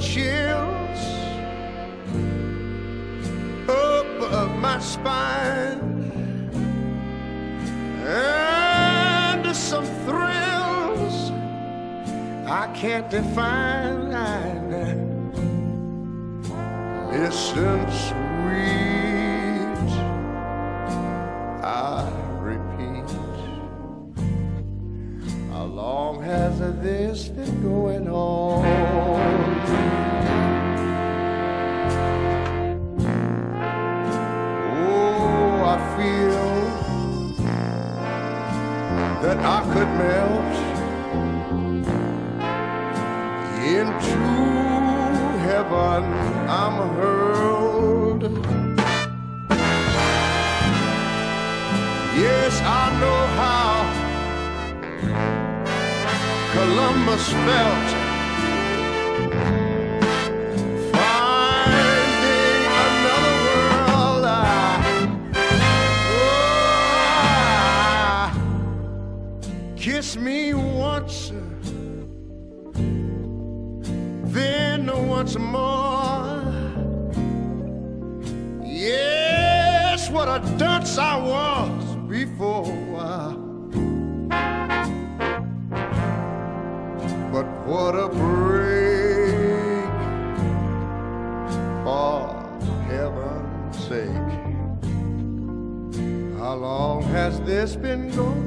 Chills 0.00 1.00
up 3.68 4.06
up 4.32 4.50
my 4.56 4.78
spine, 4.80 5.78
and 8.06 9.54
some 9.54 9.84
thrills 10.06 11.30
I 12.46 12.66
can't 12.74 13.10
define. 13.10 13.98
Listen, 17.10 17.90
sweet, 17.90 19.90
I 21.62 22.08
repeat. 22.40 23.10
How 25.52 25.64
long 25.64 26.22
has 26.22 26.58
this 26.80 27.28
been 27.28 27.62
going 27.62 27.99
that 39.22 39.38
I 39.38 39.60
could 39.72 39.90
melt 40.00 40.54
into 43.76 44.16
heaven. 45.46 46.04
I'm 46.48 46.76
hurled. 46.96 48.22
Yes, 52.16 52.60
I 52.64 52.84
know 53.00 53.20
how 53.40 53.70
Columbus 56.54 57.28
felt 57.28 57.99
kiss 70.10 70.16
me 70.16 70.54
once, 70.54 71.32
then 74.34 74.90
once 75.08 75.38
more. 75.38 76.42
Yes, 78.64 80.10
what 80.10 80.26
a 80.28 80.40
dunce 80.56 80.98
I 80.98 81.16
was 81.16 81.96
before. 82.08 82.64
But 87.32 87.46
what 87.66 87.94
a 87.94 88.08
break 88.08 89.90
for 91.84 92.34
heaven's 92.88 93.78
sake. 93.88 94.40
How 96.38 96.54
long 96.54 97.02
has 97.02 97.40
this 97.42 97.76
been 97.76 98.10
going 98.10 98.39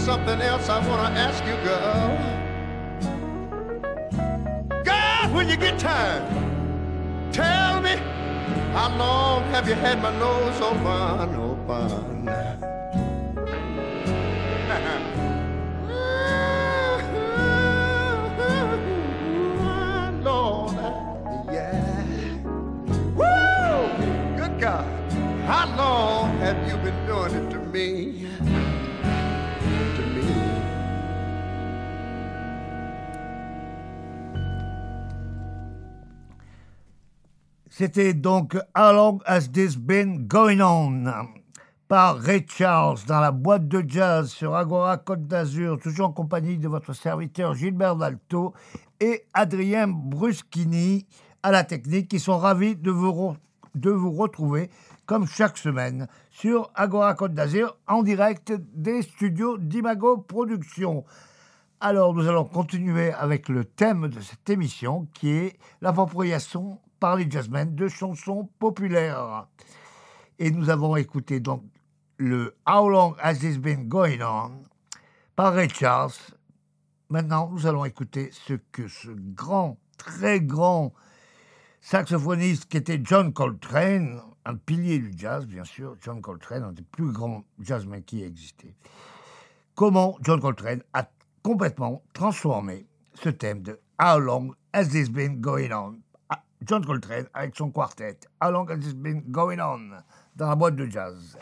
something 0.00 0.40
else 0.40 0.68
I 0.70 0.78
want 0.88 1.14
to 1.14 1.20
ask 1.20 1.44
you, 1.44 1.54
girl. 1.62 2.18
God, 4.82 5.34
when 5.34 5.48
you 5.48 5.56
get 5.56 5.78
time, 5.78 7.30
tell 7.32 7.80
me 7.82 7.96
how 8.72 8.88
long 8.96 9.42
have 9.50 9.68
you 9.68 9.74
had 9.74 10.00
my 10.00 10.10
nose 10.18 10.58
open, 10.62 11.34
open? 11.36 12.24
Lord. 20.24 20.76
How 25.46 25.66
long 25.76 26.38
have 26.38 26.56
you 26.68 26.76
been 26.78 27.06
doing 27.06 27.34
it 27.34 27.50
to 27.50 27.58
me? 27.58 28.29
C'était 37.80 38.12
donc 38.12 38.58
How 38.76 38.92
Long 38.92 39.20
Has 39.24 39.48
This 39.50 39.78
Been 39.78 40.26
Going 40.26 40.60
On 40.60 41.02
par 41.88 42.18
Ray 42.18 42.44
Charles 42.46 42.98
dans 43.06 43.20
la 43.20 43.32
boîte 43.32 43.68
de 43.68 43.82
jazz 43.88 44.28
sur 44.28 44.54
Agora 44.54 44.98
Côte 44.98 45.26
d'Azur, 45.26 45.78
toujours 45.78 46.08
en 46.08 46.12
compagnie 46.12 46.58
de 46.58 46.68
votre 46.68 46.92
serviteur 46.92 47.54
Gilbert 47.54 47.96
Dalto 47.96 48.52
et 49.00 49.24
Adrien 49.32 49.88
Bruschini 49.88 51.06
à 51.42 51.52
la 51.52 51.64
technique 51.64 52.08
qui 52.08 52.20
sont 52.20 52.36
ravis 52.36 52.76
de 52.76 52.90
vous, 52.90 53.34
de 53.74 53.90
vous 53.90 54.12
retrouver 54.12 54.68
comme 55.06 55.26
chaque 55.26 55.56
semaine 55.56 56.06
sur 56.30 56.70
Agora 56.74 57.14
Côte 57.14 57.32
d'Azur 57.32 57.78
en 57.88 58.02
direct 58.02 58.52
des 58.74 59.00
studios 59.00 59.56
d'Imago 59.56 60.18
Productions. 60.18 61.06
Alors, 61.80 62.12
nous 62.12 62.28
allons 62.28 62.44
continuer 62.44 63.10
avec 63.14 63.48
le 63.48 63.64
thème 63.64 64.08
de 64.08 64.20
cette 64.20 64.50
émission 64.50 65.08
qui 65.14 65.30
est 65.30 65.58
l'appropriation 65.80 66.78
par 67.00 67.16
les 67.16 67.28
jazzmen 67.30 67.74
de 67.74 67.88
chansons 67.88 68.48
populaires. 68.58 69.46
Et 70.38 70.50
nous 70.50 70.70
avons 70.70 70.96
écouté 70.96 71.40
donc 71.40 71.64
le 72.18 72.54
How 72.68 72.88
Long 72.88 73.16
Has 73.20 73.36
This 73.36 73.58
Been 73.58 73.88
Going 73.88 74.20
On 74.20 74.62
par 75.34 75.54
Ray. 75.54 75.68
Maintenant, 77.08 77.50
nous 77.50 77.66
allons 77.66 77.84
écouter 77.84 78.30
ce 78.32 78.54
que 78.70 78.86
ce 78.86 79.08
grand, 79.08 79.78
très 79.96 80.40
grand 80.40 80.92
saxophoniste 81.80 82.66
qui 82.66 82.76
était 82.76 83.00
John 83.02 83.32
Coltrane, 83.32 84.20
un 84.44 84.54
pilier 84.54 84.98
du 85.00 85.12
jazz, 85.16 85.46
bien 85.46 85.64
sûr, 85.64 85.96
John 86.02 86.20
Coltrane, 86.20 86.62
un 86.62 86.72
des 86.72 86.82
plus 86.82 87.10
grands 87.10 87.42
jazzmen 87.58 88.04
qui 88.04 88.22
ait 88.22 88.28
existé 88.28 88.76
comment 89.80 90.18
John 90.20 90.38
Coltrane 90.40 90.82
a 90.92 91.08
complètement 91.42 92.02
transformé 92.12 92.86
ce 93.14 93.30
thème 93.30 93.62
de 93.62 93.80
How 93.98 94.18
Long 94.18 94.52
Has 94.74 94.88
This 94.88 95.08
Been 95.08 95.40
Going 95.40 95.72
On 95.72 95.98
John 96.66 96.84
Coltrane 96.84 97.26
avec 97.32 97.56
son 97.56 97.70
quartet 97.70 98.18
How 98.42 98.50
Long 98.50 98.66
Has 98.68 98.78
This 98.78 98.94
Been 98.94 99.22
Going 99.28 99.60
On 99.60 100.02
dans 100.36 100.48
la 100.48 100.56
boîte 100.56 100.76
de 100.76 100.86
jazz. 100.86 101.38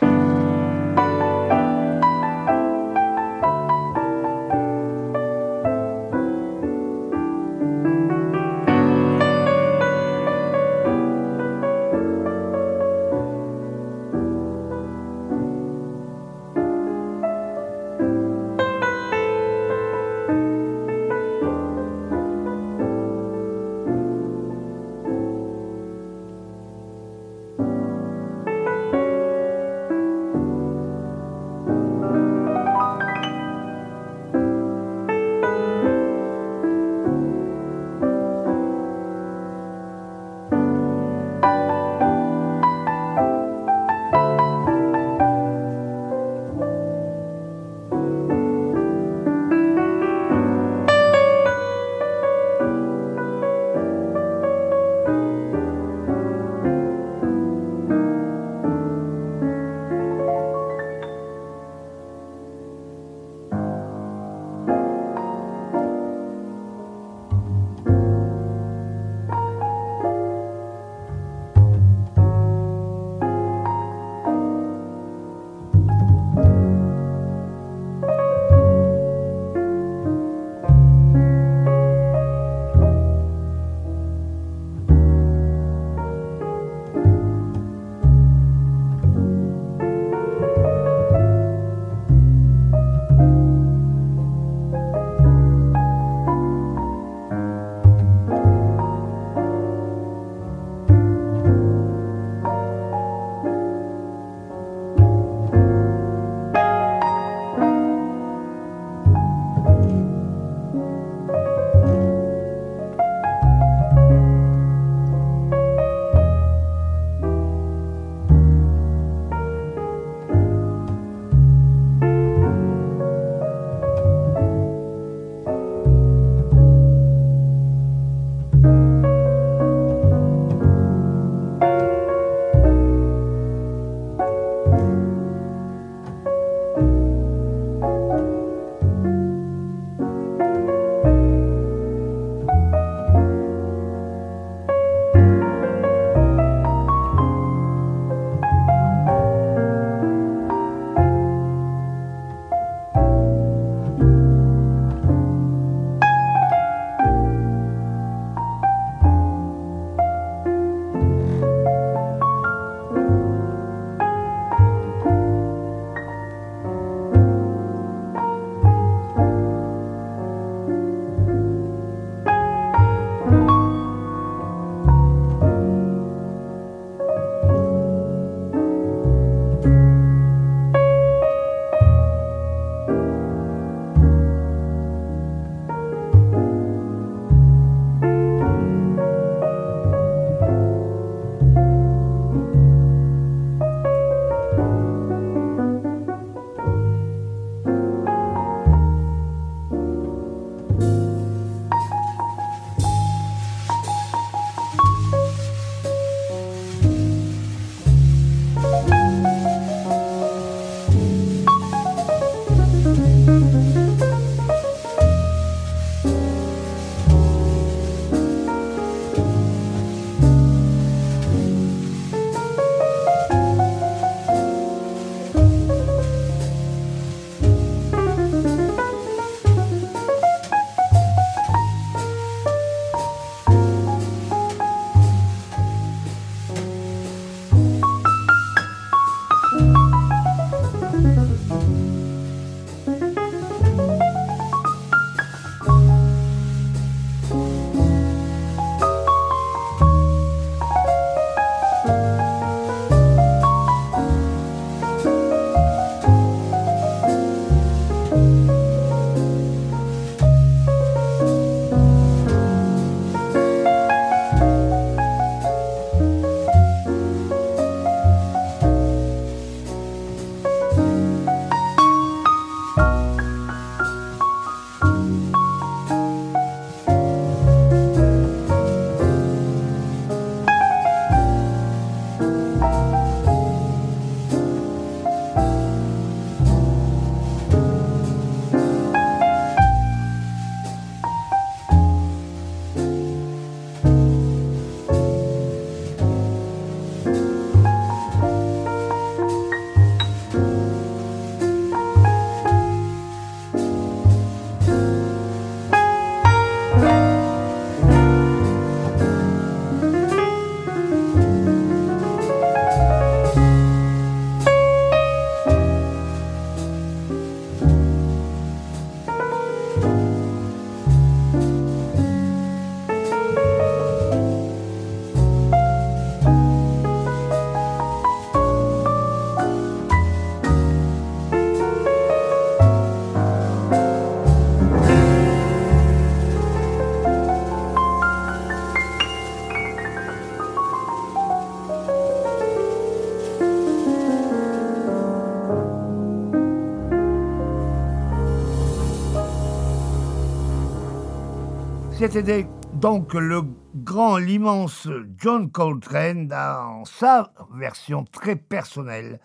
C'était 352.10 352.46
donc 352.72 353.12
le 353.12 353.42
grand, 353.74 354.16
l'immense 354.16 354.88
John 355.18 355.50
Coltrane 355.50 356.26
dans 356.26 356.86
sa 356.86 357.30
version 357.54 358.04
très 358.04 358.34
personnelle 358.34 359.20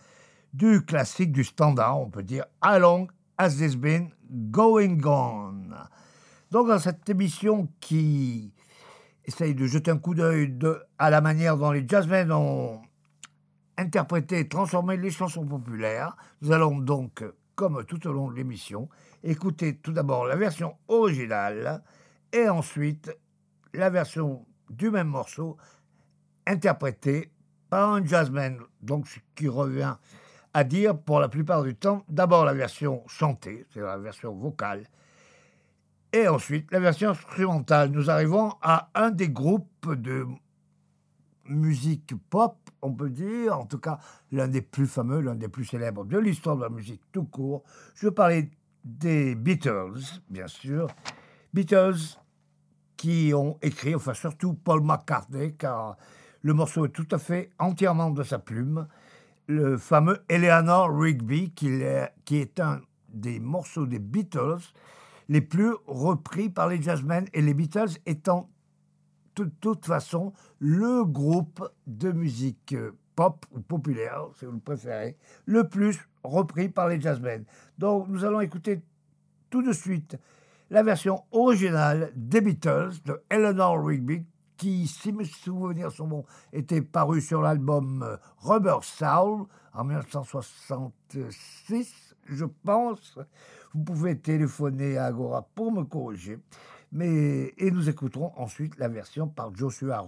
du 0.53 0.83
classique, 0.83 1.31
du 1.31 1.45
standard, 1.45 2.01
on 2.01 2.09
peut 2.09 2.23
dire, 2.23 2.43
How 2.61 2.77
long 2.79 3.07
has 3.37 3.51
this 3.51 3.77
been 3.77 4.09
going 4.29 4.99
on. 5.05 5.69
Donc 6.51 6.67
dans 6.67 6.77
cette 6.77 7.09
émission 7.09 7.69
qui 7.79 8.51
essaye 9.23 9.55
de 9.55 9.65
jeter 9.65 9.91
un 9.91 9.97
coup 9.97 10.13
d'œil 10.13 10.53
à 10.99 11.09
la 11.09 11.21
manière 11.21 11.55
dont 11.55 11.71
les 11.71 11.85
jazzmen 11.87 12.33
ont 12.33 12.81
interprété 13.77 14.39
et 14.39 14.49
transformé 14.49 14.97
les 14.97 15.09
chansons 15.09 15.45
populaires, 15.45 16.17
nous 16.41 16.51
allons 16.51 16.79
donc, 16.79 17.23
comme 17.55 17.85
tout 17.85 18.05
au 18.07 18.11
long 18.11 18.29
de 18.29 18.35
l'émission, 18.35 18.89
écouter 19.23 19.77
tout 19.77 19.93
d'abord 19.93 20.25
la 20.25 20.35
version 20.35 20.75
originale 20.89 21.81
et 22.33 22.49
ensuite 22.49 23.15
la 23.73 23.89
version 23.89 24.45
du 24.69 24.91
même 24.91 25.07
morceau 25.07 25.57
interprétée 26.45 27.31
par 27.69 27.93
un 27.93 28.05
jazzman. 28.05 28.59
Donc, 28.81 29.07
ce 29.07 29.19
qui 29.35 29.47
revient 29.47 29.95
à 30.53 30.63
dire 30.63 30.97
pour 30.97 31.19
la 31.19 31.29
plupart 31.29 31.63
du 31.63 31.75
temps, 31.75 32.03
d'abord 32.09 32.45
la 32.45 32.53
version 32.53 33.03
chantée, 33.07 33.65
c'est 33.73 33.79
la 33.79 33.97
version 33.97 34.33
vocale, 34.35 34.83
et 36.11 36.27
ensuite 36.27 36.71
la 36.71 36.79
version 36.79 37.11
instrumentale. 37.11 37.89
Nous 37.89 38.11
arrivons 38.11 38.53
à 38.61 38.89
un 38.93 39.09
des 39.09 39.29
groupes 39.29 39.93
de 39.93 40.25
musique 41.45 42.13
pop, 42.29 42.57
on 42.81 42.93
peut 42.93 43.09
dire, 43.09 43.57
en 43.57 43.65
tout 43.65 43.79
cas 43.79 43.97
l'un 44.31 44.47
des 44.47 44.61
plus 44.61 44.87
fameux, 44.87 45.21
l'un 45.21 45.35
des 45.35 45.47
plus 45.47 45.65
célèbres 45.65 46.05
de 46.05 46.17
l'histoire 46.17 46.55
de 46.55 46.61
la 46.61 46.69
musique 46.69 47.01
tout 47.11 47.25
court. 47.25 47.63
Je 47.95 48.09
parler 48.09 48.51
des 48.83 49.33
Beatles, 49.33 50.21
bien 50.29 50.47
sûr. 50.47 50.87
Beatles 51.53 52.19
qui 53.03 53.33
ont 53.35 53.57
écrit, 53.61 53.95
enfin 53.95 54.13
surtout 54.13 54.53
Paul 54.53 54.81
McCartney, 54.81 55.55
car 55.57 55.97
le 56.41 56.53
morceau 56.53 56.85
est 56.85 56.89
tout 56.91 57.07
à 57.11 57.17
fait 57.17 57.49
entièrement 57.59 58.11
de 58.11 58.23
sa 58.23 58.39
plume, 58.39 58.87
le 59.47 59.77
fameux 59.77 60.23
Eleanor 60.29 60.89
Rigby, 60.89 61.51
qui 61.51 61.67
est, 61.67 62.59
un 62.61 62.79
des 63.09 63.41
morceaux 63.41 63.85
des 63.85 63.99
Beatles 63.99 64.71
les 65.27 65.41
plus 65.41 65.73
repris 65.85 66.49
par 66.49 66.69
les 66.69 66.81
jazzmen, 66.81 67.27
et 67.33 67.41
les 67.41 67.53
Beatles 67.53 67.89
étant 68.05 68.49
de 69.35 69.51
toute 69.59 69.85
façon 69.85 70.31
le 70.59 71.03
groupe 71.03 71.61
de 71.87 72.09
musique 72.13 72.73
pop 73.17 73.45
ou 73.51 73.59
populaire, 73.59 74.27
si 74.39 74.45
vous 74.45 74.53
le 74.53 74.59
préférez, 74.59 75.17
le 75.45 75.67
plus 75.67 75.99
repris 76.23 76.69
par 76.69 76.87
les 76.87 77.01
jazzmen. 77.01 77.43
Donc 77.77 78.07
nous 78.07 78.23
allons 78.23 78.39
écouter 78.39 78.81
tout 79.49 79.61
de 79.61 79.73
suite 79.73 80.17
la 80.73 80.83
version 80.83 81.23
originale 81.31 82.11
des 82.15 82.41
Beatles 82.41 82.93
de 83.05 83.21
Eleanor 83.29 83.85
Rigby, 83.85 84.25
qui, 84.57 84.87
si 84.87 85.13
mes 85.13 85.25
souvenirs 85.25 85.91
sont 85.91 86.07
bons, 86.07 86.25
était 86.51 86.81
paru 86.81 87.21
sur 87.21 87.43
l'album 87.43 88.01
euh, 88.01 88.17
Rubber 88.39 88.79
Soul 88.81 89.45
en 89.73 89.83
1966, 89.83 92.15
je 92.25 92.45
pense. 92.65 93.19
Vous 93.75 93.83
pouvez 93.83 94.17
téléphoner 94.17 94.97
à 94.97 95.05
Agora 95.05 95.47
pour 95.53 95.71
me 95.71 95.83
corriger. 95.83 96.39
Mais, 96.91 97.53
et 97.59 97.69
nous 97.69 97.87
écouterons 97.87 98.31
ensuite 98.35 98.75
la 98.79 98.87
version 98.87 99.27
par 99.27 99.55
Joshua 99.55 100.07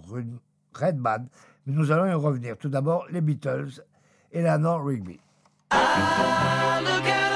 Redman. 0.74 1.28
Mais 1.66 1.74
nous 1.74 1.92
allons 1.92 2.06
y 2.06 2.14
revenir. 2.14 2.58
Tout 2.58 2.70
d'abord, 2.70 3.06
les 3.12 3.20
Beatles, 3.20 3.84
Eleanor 4.32 4.84
Rigby. 4.84 5.20
At 5.70 7.35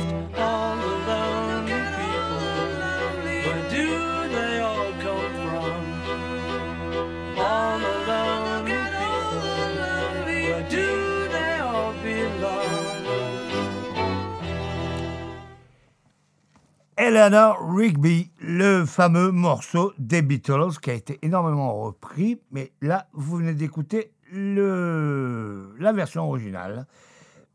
Eleanor 17.11 17.57
Rigby, 17.75 18.31
le 18.39 18.85
fameux 18.85 19.31
morceau 19.31 19.91
des 19.97 20.21
Beatles 20.21 20.79
qui 20.81 20.91
a 20.91 20.93
été 20.93 21.19
énormément 21.23 21.81
repris, 21.81 22.39
mais 22.51 22.71
là, 22.79 23.09
vous 23.11 23.35
venez 23.35 23.53
d'écouter 23.53 24.13
la 24.31 25.91
version 25.91 26.29
originale 26.29 26.87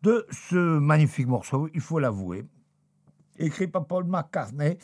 de 0.02 0.26
ce 0.30 0.78
magnifique 0.78 1.26
morceau, 1.26 1.70
il 1.72 1.80
faut 1.80 1.98
l'avouer, 1.98 2.44
écrit 3.38 3.66
par 3.66 3.86
Paul 3.86 4.04
McCartney 4.04 4.76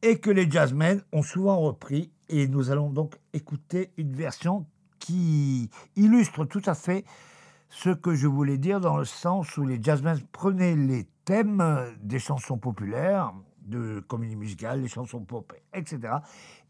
et 0.00 0.18
que 0.18 0.30
les 0.30 0.50
jazzmen 0.50 1.02
ont 1.12 1.22
souvent 1.22 1.58
repris. 1.58 2.10
Et 2.30 2.48
nous 2.48 2.70
allons 2.70 2.88
donc 2.88 3.16
écouter 3.34 3.90
une 3.98 4.14
version 4.14 4.64
qui 4.98 5.68
illustre 5.96 6.46
tout 6.46 6.62
à 6.64 6.74
fait 6.74 7.04
ce 7.68 7.90
que 7.90 8.14
je 8.14 8.28
voulais 8.28 8.56
dire 8.56 8.80
dans 8.80 8.96
le 8.96 9.04
sens 9.04 9.58
où 9.58 9.66
les 9.66 9.78
jazzmen 9.82 10.18
prenaient 10.32 10.74
les 10.74 11.06
thèmes 11.26 11.84
des 12.02 12.18
chansons 12.18 12.56
populaires, 12.56 13.34
de 13.62 14.00
comédie 14.00 14.36
musicale, 14.36 14.82
les 14.82 14.88
chansons 14.88 15.20
pop, 15.20 15.52
etc., 15.72 16.14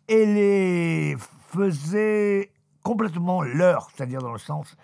et 0.08 0.26
les 0.26 1.16
faisaient 1.48 2.50
complètement 2.82 3.42
leur, 3.42 3.90
c'est-à-dire 3.94 4.20
dans 4.20 4.32
le 4.32 4.38
sens 4.38 4.76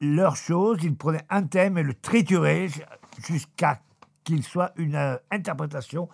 leur 0.00 0.36
chose, 0.36 0.78
ils 0.82 0.96
prenaient 0.96 1.24
un 1.30 1.44
thème 1.44 1.78
et 1.78 1.82
le 1.82 1.94
trituraient 1.94 2.68
jusqu'à 3.18 3.80
qu'il 4.22 4.42
soit 4.42 4.72
une 4.76 4.96
euh, 4.96 5.16
interprétation 5.30 6.08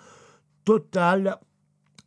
totale 0.64 1.38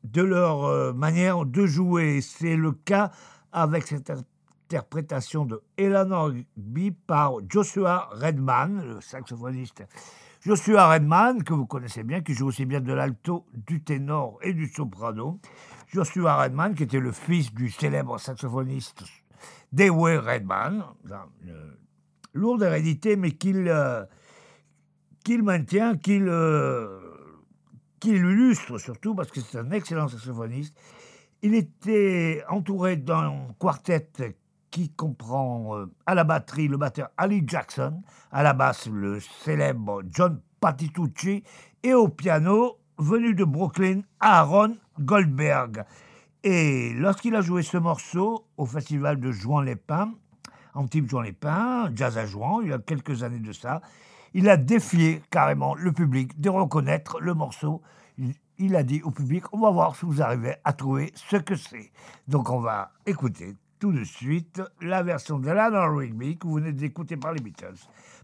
de 0.03 0.22
leur 0.22 0.66
euh, 0.66 0.93
manière 0.93 1.45
de 1.45 1.66
jouer. 1.66 2.22
C'est 2.22 2.55
le 2.55 2.72
cas 2.72 3.11
avec 3.51 3.88
cette 3.88 4.11
interprétation 4.66 5.45
de 5.45 5.61
Eleanor 5.78 6.28
Rigby 6.30 6.91
par 6.91 7.34
Joshua 7.47 8.09
Redman, 8.11 8.82
le 8.84 9.01
saxophoniste 9.01 9.84
Joshua 10.45 10.91
Redman, 10.91 11.41
que 11.41 11.53
vous 11.53 11.65
connaissez 11.65 12.03
bien, 12.03 12.19
qui 12.19 12.33
joue 12.33 12.47
aussi 12.47 12.65
bien 12.65 12.81
de 12.81 12.91
l'alto, 12.91 13.45
du 13.53 13.81
ténor 13.81 14.39
et 14.41 14.53
du 14.53 14.67
soprano. 14.67 15.39
Joshua 15.87 16.35
Redman, 16.35 16.75
qui 16.75 16.83
était 16.83 16.99
le 16.99 17.13
fils 17.13 17.53
du 17.53 17.69
célèbre 17.69 18.17
saxophoniste 18.17 19.03
Dewey 19.71 20.17
Redman, 20.17 20.83
une 21.43 21.77
lourde 22.33 22.63
hérédité, 22.63 23.15
mais 23.15 23.31
qu'il 23.31 23.69
euh, 23.69 24.03
maintient, 25.29 25.95
qu'il 25.95 26.27
euh, 26.27 26.99
illustre 28.03 28.77
surtout, 28.79 29.15
parce 29.15 29.31
que 29.31 29.39
c'est 29.39 29.59
un 29.59 29.71
excellent 29.71 30.09
saxophoniste. 30.09 30.75
Il 31.41 31.55
était 31.55 32.43
entouré 32.49 32.97
d'un 32.97 33.47
quartet 33.59 34.35
qui 34.74 34.89
comprend 34.89 35.78
euh, 35.78 35.86
à 36.07 36.15
la 36.15 36.24
batterie 36.24 36.67
le 36.67 36.78
batteur 36.78 37.11
Ali 37.15 37.43
Jackson, 37.45 38.01
à 38.32 38.41
la 38.41 38.53
basse 38.53 38.88
le 38.88 39.19
célèbre 39.19 40.01
John 40.09 40.41
Patitucci 40.59 41.43
et 41.84 41.93
au 41.93 42.07
piano, 42.07 42.80
venu 42.97 43.36
de 43.36 43.43
Brooklyn, 43.43 44.01
Aaron 44.19 44.76
Goldberg. 44.99 45.86
Et 46.43 46.91
lorsqu'il 46.95 47.36
a 47.36 47.41
joué 47.41 47.61
ce 47.61 47.78
morceau 47.78 48.47
au 48.57 48.65
festival 48.65 49.19
de 49.19 49.32
Jouan-les-Pins, 49.32 50.11
en 50.74 50.88
type 50.88 51.07
Jouan-les-Pins, 51.07 51.91
jazz 51.95 52.17
à 52.17 52.26
Jouan, 52.26 52.61
il 52.63 52.69
y 52.69 52.74
a 52.74 52.80
quelques 52.80 53.21
années 53.21 53.39
de 53.39 53.51
ça, 53.51 53.80
il 54.34 54.49
a 54.49 54.57
défié 54.57 55.21
carrément 55.30 55.76
le 55.76 55.91
public 55.91 56.41
de 56.41 56.49
reconnaître 56.49 57.21
le 57.21 57.36
morceau. 57.36 57.84
Il 58.57 58.76
a 58.76 58.82
dit 58.82 59.03
au 59.03 59.11
public, 59.11 59.43
on 59.53 59.59
va 59.59 59.69
voir 59.69 59.95
si 59.95 60.07
vous 60.07 60.24
arrivez 60.24 60.55
à 60.63 60.74
trouver 60.74 61.11
ce 61.13 61.38
que 61.38 61.55
c'est. 61.55 61.91
Donc 62.28 62.49
on 62.49 62.59
va 62.59 62.91
écouter 63.05 63.55
tout 63.84 63.91
de 63.91 64.05
suite 64.05 64.61
la 64.81 65.03
version 65.03 65.43
Eleanor 65.43 65.97
Rigby 65.97 66.38
que 66.38 66.47
vous 66.47 66.53
venez 66.53 66.71
d'écouter 66.71 67.17
par 67.17 67.34
les 67.34 67.41
Beatles, 67.41 67.75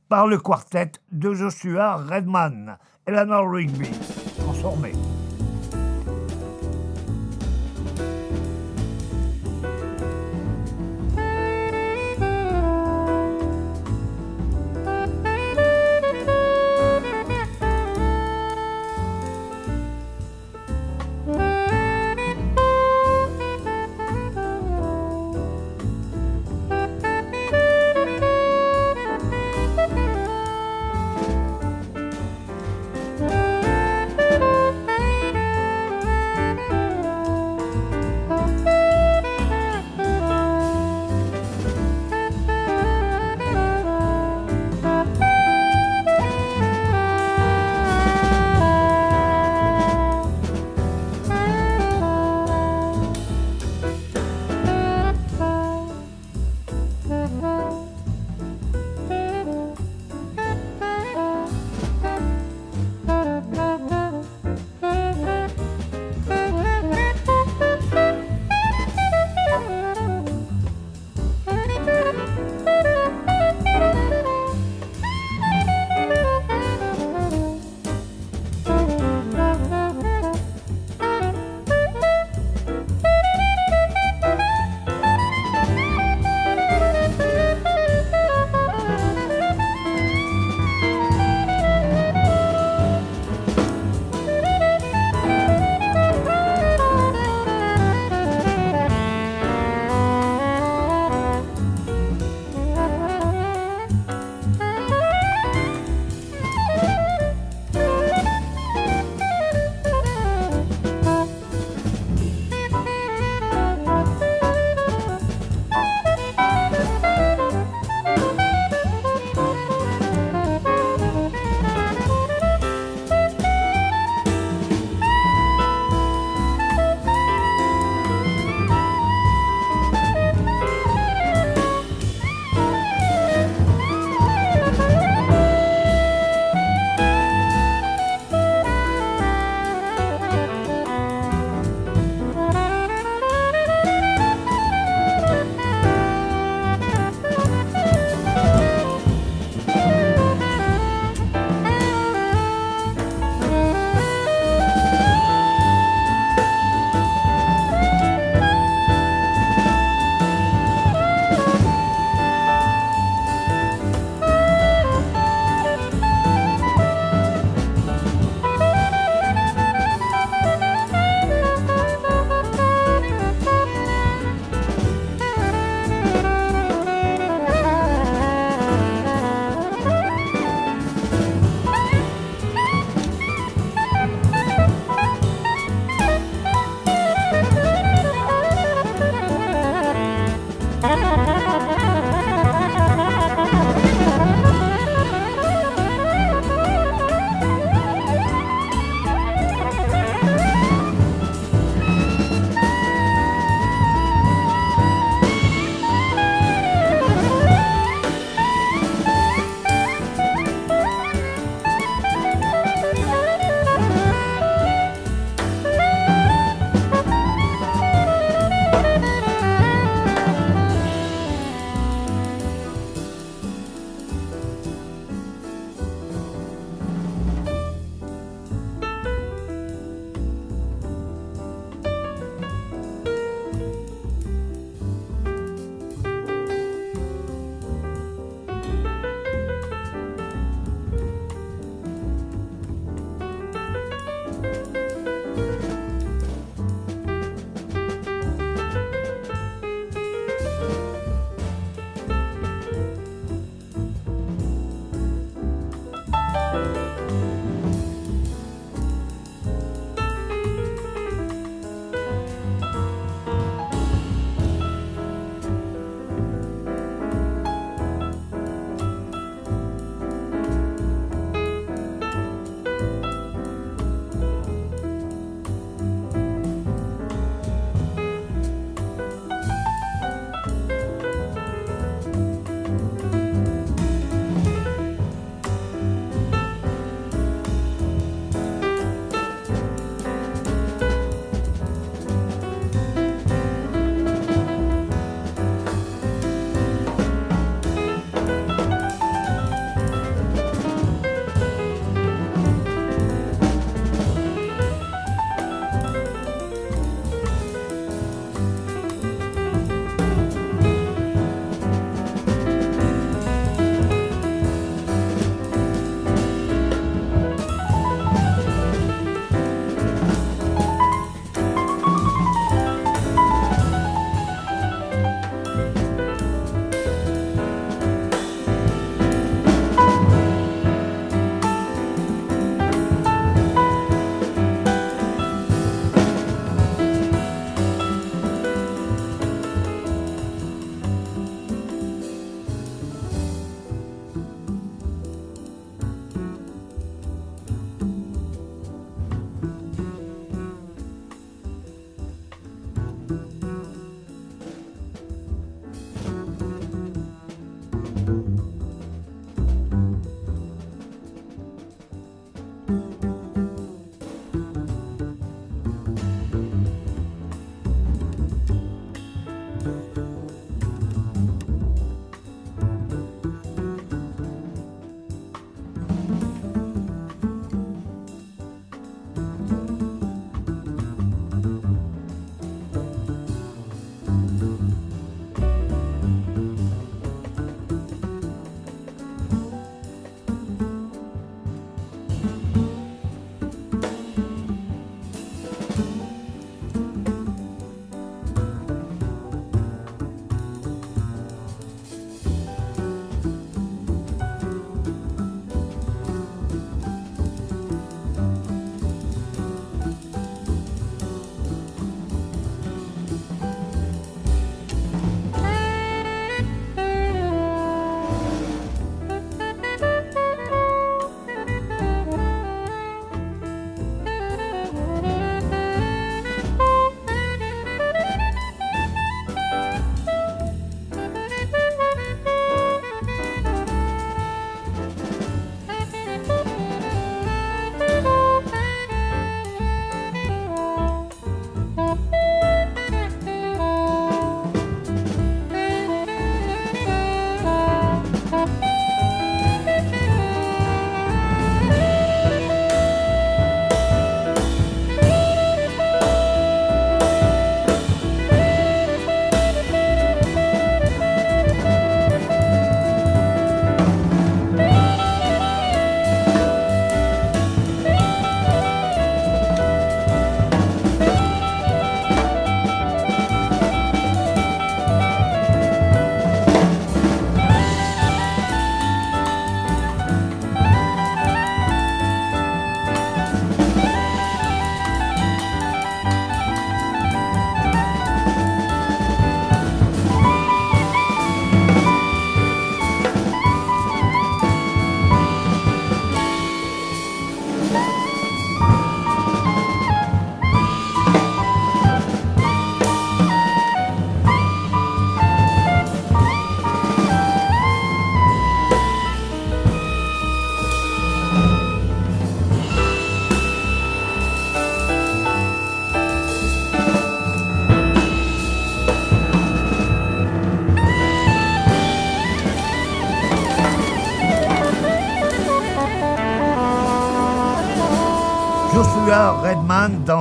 par 0.08 0.26
le 0.26 0.38
quartet 0.38 0.94
de 1.12 1.34
Joshua 1.34 1.98
Redman. 1.98 2.78
Eleanor 3.06 3.52
Rigby, 3.52 3.90
transformée. 4.38 4.94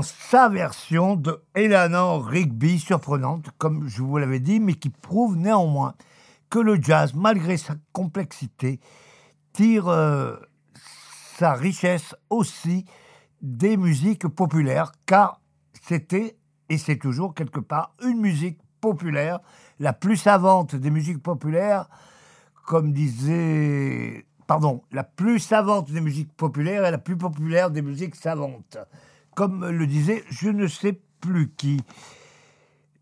Sa 0.03 0.49
version 0.49 1.17
de 1.17 1.43
Eleanor 1.55 2.25
Rigby, 2.25 2.79
surprenante, 2.79 3.51
comme 3.59 3.89
je 3.89 4.03
vous 4.03 4.19
l'avais 4.19 4.41
dit, 4.41 4.61
mais 4.61 4.75
qui 4.75 4.91
prouve 4.91 5.37
néanmoins 5.37 5.95
que 6.51 6.59
le 6.59 6.81
jazz, 6.81 7.15
malgré 7.15 7.57
sa 7.57 7.75
complexité, 7.93 8.81
tire 9.53 9.89
euh, 9.89 10.37
sa 11.37 11.53
richesse 11.53 12.15
aussi 12.31 12.85
des 13.43 13.77
musiques 13.77 14.29
populaires, 14.29 14.93
car 15.07 15.41
c'était 15.83 16.37
et 16.69 16.79
c'est 16.79 16.97
toujours 16.97 17.35
quelque 17.35 17.61
part 17.61 17.95
une 18.03 18.21
musique 18.21 18.59
populaire, 18.81 19.41
la 19.79 19.93
plus 19.93 20.17
savante 20.17 20.75
des 20.75 20.91
musiques 20.91 21.23
populaires, 21.23 21.89
comme 22.67 22.93
disait 22.93 24.27
pardon, 24.49 24.83
la 24.93 25.05
plus 25.05 25.39
savante 25.39 25.93
des 25.93 26.01
musiques 26.01 26.33
populaires 26.33 26.85
et 26.87 26.91
la 26.91 26.99
plus 26.99 27.17
populaire 27.17 27.71
des 27.71 27.83
musiques 27.83 28.17
savantes. 28.17 28.79
Comme 29.39 29.69
le 29.69 29.87
disait 29.87 30.25
je 30.31 30.49
ne 30.49 30.67
sais 30.67 31.01
plus 31.21 31.53
qui. 31.53 31.81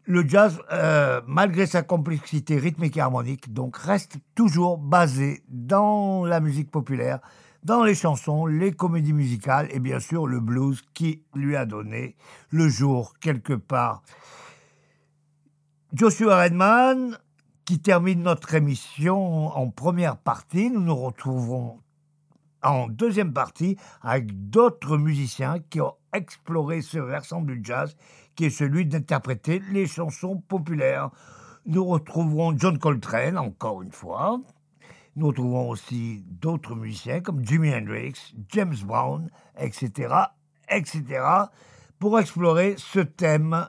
Le 0.05 0.28
jazz, 0.28 0.61
euh, 0.70 1.22
malgré 1.26 1.64
sa 1.64 1.80
complexité 1.80 2.59
rythmique 2.59 2.99
et 2.99 3.01
harmonique, 3.01 3.55
donc 3.55 3.78
reste 3.78 4.18
toujours 4.34 4.76
basé 4.76 5.43
dans 5.49 6.26
la 6.26 6.41
musique 6.41 6.70
populaire, 6.70 7.20
dans 7.62 7.84
les 7.84 7.95
chansons, 7.95 8.45
les 8.45 8.72
comédies 8.72 9.14
musicales 9.14 9.68
et 9.70 9.80
bien 9.80 9.99
sûr 9.99 10.26
le 10.26 10.41
blues 10.41 10.82
qui 10.93 11.22
lui 11.34 11.57
a 11.57 11.64
donné 11.64 12.16
le 12.51 12.68
jour 12.68 13.14
quelque 13.18 13.55
part. 13.55 14.03
Joshua 15.95 16.43
Redman, 16.43 17.16
qui 17.64 17.78
termine 17.80 18.22
notre 18.22 18.55
émission 18.55 19.47
en 19.57 19.70
première 19.70 20.18
partie. 20.18 20.68
Nous 20.68 20.82
nous 20.82 20.97
retrouvons 20.97 21.78
en 22.71 22.89
deuxième 22.89 23.33
partie 23.33 23.77
avec 24.03 24.51
d'autres 24.51 24.97
musiciens 24.97 25.59
qui 25.71 25.81
ont 25.81 25.95
exploré 26.12 26.83
ce 26.83 26.99
versant 26.99 27.41
du 27.41 27.61
jazz 27.62 27.97
qui 28.35 28.47
est 28.47 28.51
celui 28.51 28.87
d'interpréter 28.87 29.62
les 29.73 29.87
chansons 29.87 30.37
populaires. 30.37 31.11
Nous 31.64 31.85
retrouverons 31.85 32.57
John 32.57 32.79
Coltrane 32.79 33.39
encore 33.39 33.83
une 33.83 33.93
fois. 33.93 34.41
Nous 35.17 35.29
retrouvons 35.29 35.71
aussi 35.71 36.25
d'autres 36.29 36.75
musiciens 36.75 37.21
comme 37.21 37.45
Jimi 37.45 37.75
Hendrix, 37.75 38.35
James 38.51 38.77
Brown, 38.85 39.31
etc., 39.59 40.14
etc., 40.69 41.03
pour 41.99 42.19
explorer 42.21 42.75
ce 42.77 43.01
thème 43.01 43.67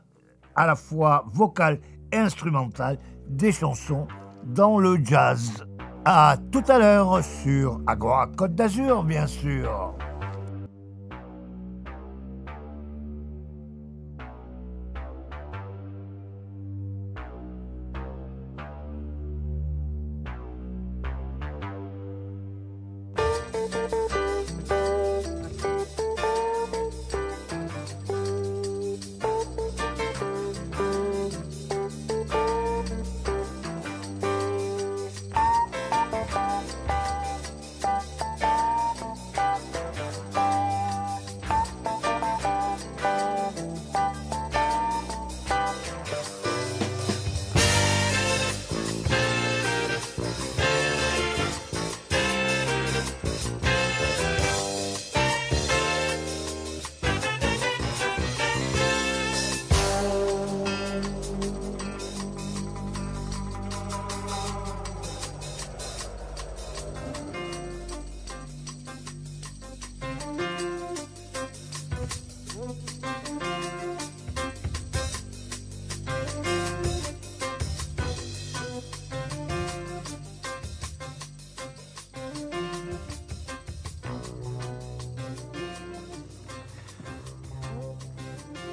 à 0.55 0.67
la 0.67 0.75
fois 0.75 1.25
vocal 1.31 1.79
et 2.11 2.17
instrumental 2.17 2.99
des 3.29 3.53
chansons 3.53 4.07
dans 4.43 4.79
le 4.79 4.97
jazz. 5.03 5.66
À 6.09 6.37
tout 6.53 6.63
à 6.69 6.79
l'heure 6.79 7.21
sur 7.21 7.81
Agora 7.85 8.27
Côte 8.27 8.55
d'Azur, 8.55 9.03
bien 9.03 9.27
sûr. 9.27 9.93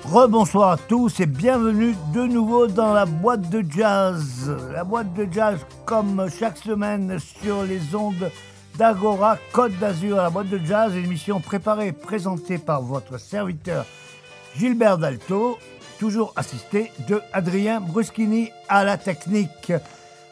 Rebonsoir 0.05 0.73
à 0.73 0.77
tous 0.77 1.19
et 1.21 1.27
bienvenue 1.27 1.95
de 2.13 2.21
nouveau 2.27 2.67
dans 2.67 2.93
la 2.93 3.07
boîte 3.07 3.49
de 3.49 3.65
jazz. 3.67 4.55
La 4.75 4.85
boîte 4.85 5.15
de 5.15 5.27
jazz 5.33 5.59
comme 5.87 6.29
chaque 6.29 6.59
semaine 6.59 7.19
sur 7.19 7.63
les 7.63 7.95
ondes 7.95 8.31
d'Agora 8.77 9.39
Côte 9.53 9.77
d'Azur. 9.79 10.17
La 10.17 10.29
boîte 10.29 10.51
de 10.51 10.59
jazz, 10.59 10.95
une 10.95 11.07
émission 11.07 11.41
préparée 11.41 11.89
et 11.89 11.93
présentée 11.93 12.59
par 12.59 12.83
votre 12.83 13.19
serviteur 13.19 13.87
Gilbert 14.57 14.99
Dalto, 14.99 15.57
toujours 15.99 16.35
assisté 16.37 16.93
de 17.09 17.23
Adrien 17.33 17.81
Bruschini 17.81 18.51
à 18.69 18.85
la 18.85 18.99
technique. 18.99 19.73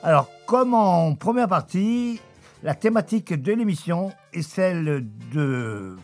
Alors, 0.02 0.28
comme 0.44 0.74
en 0.74 1.14
première 1.14 1.48
partie, 1.48 2.20
la 2.62 2.74
thématique 2.74 3.32
de 3.32 3.52
l'émission 3.54 4.12
est 4.34 4.42
celle 4.42 5.06
de 5.32 5.96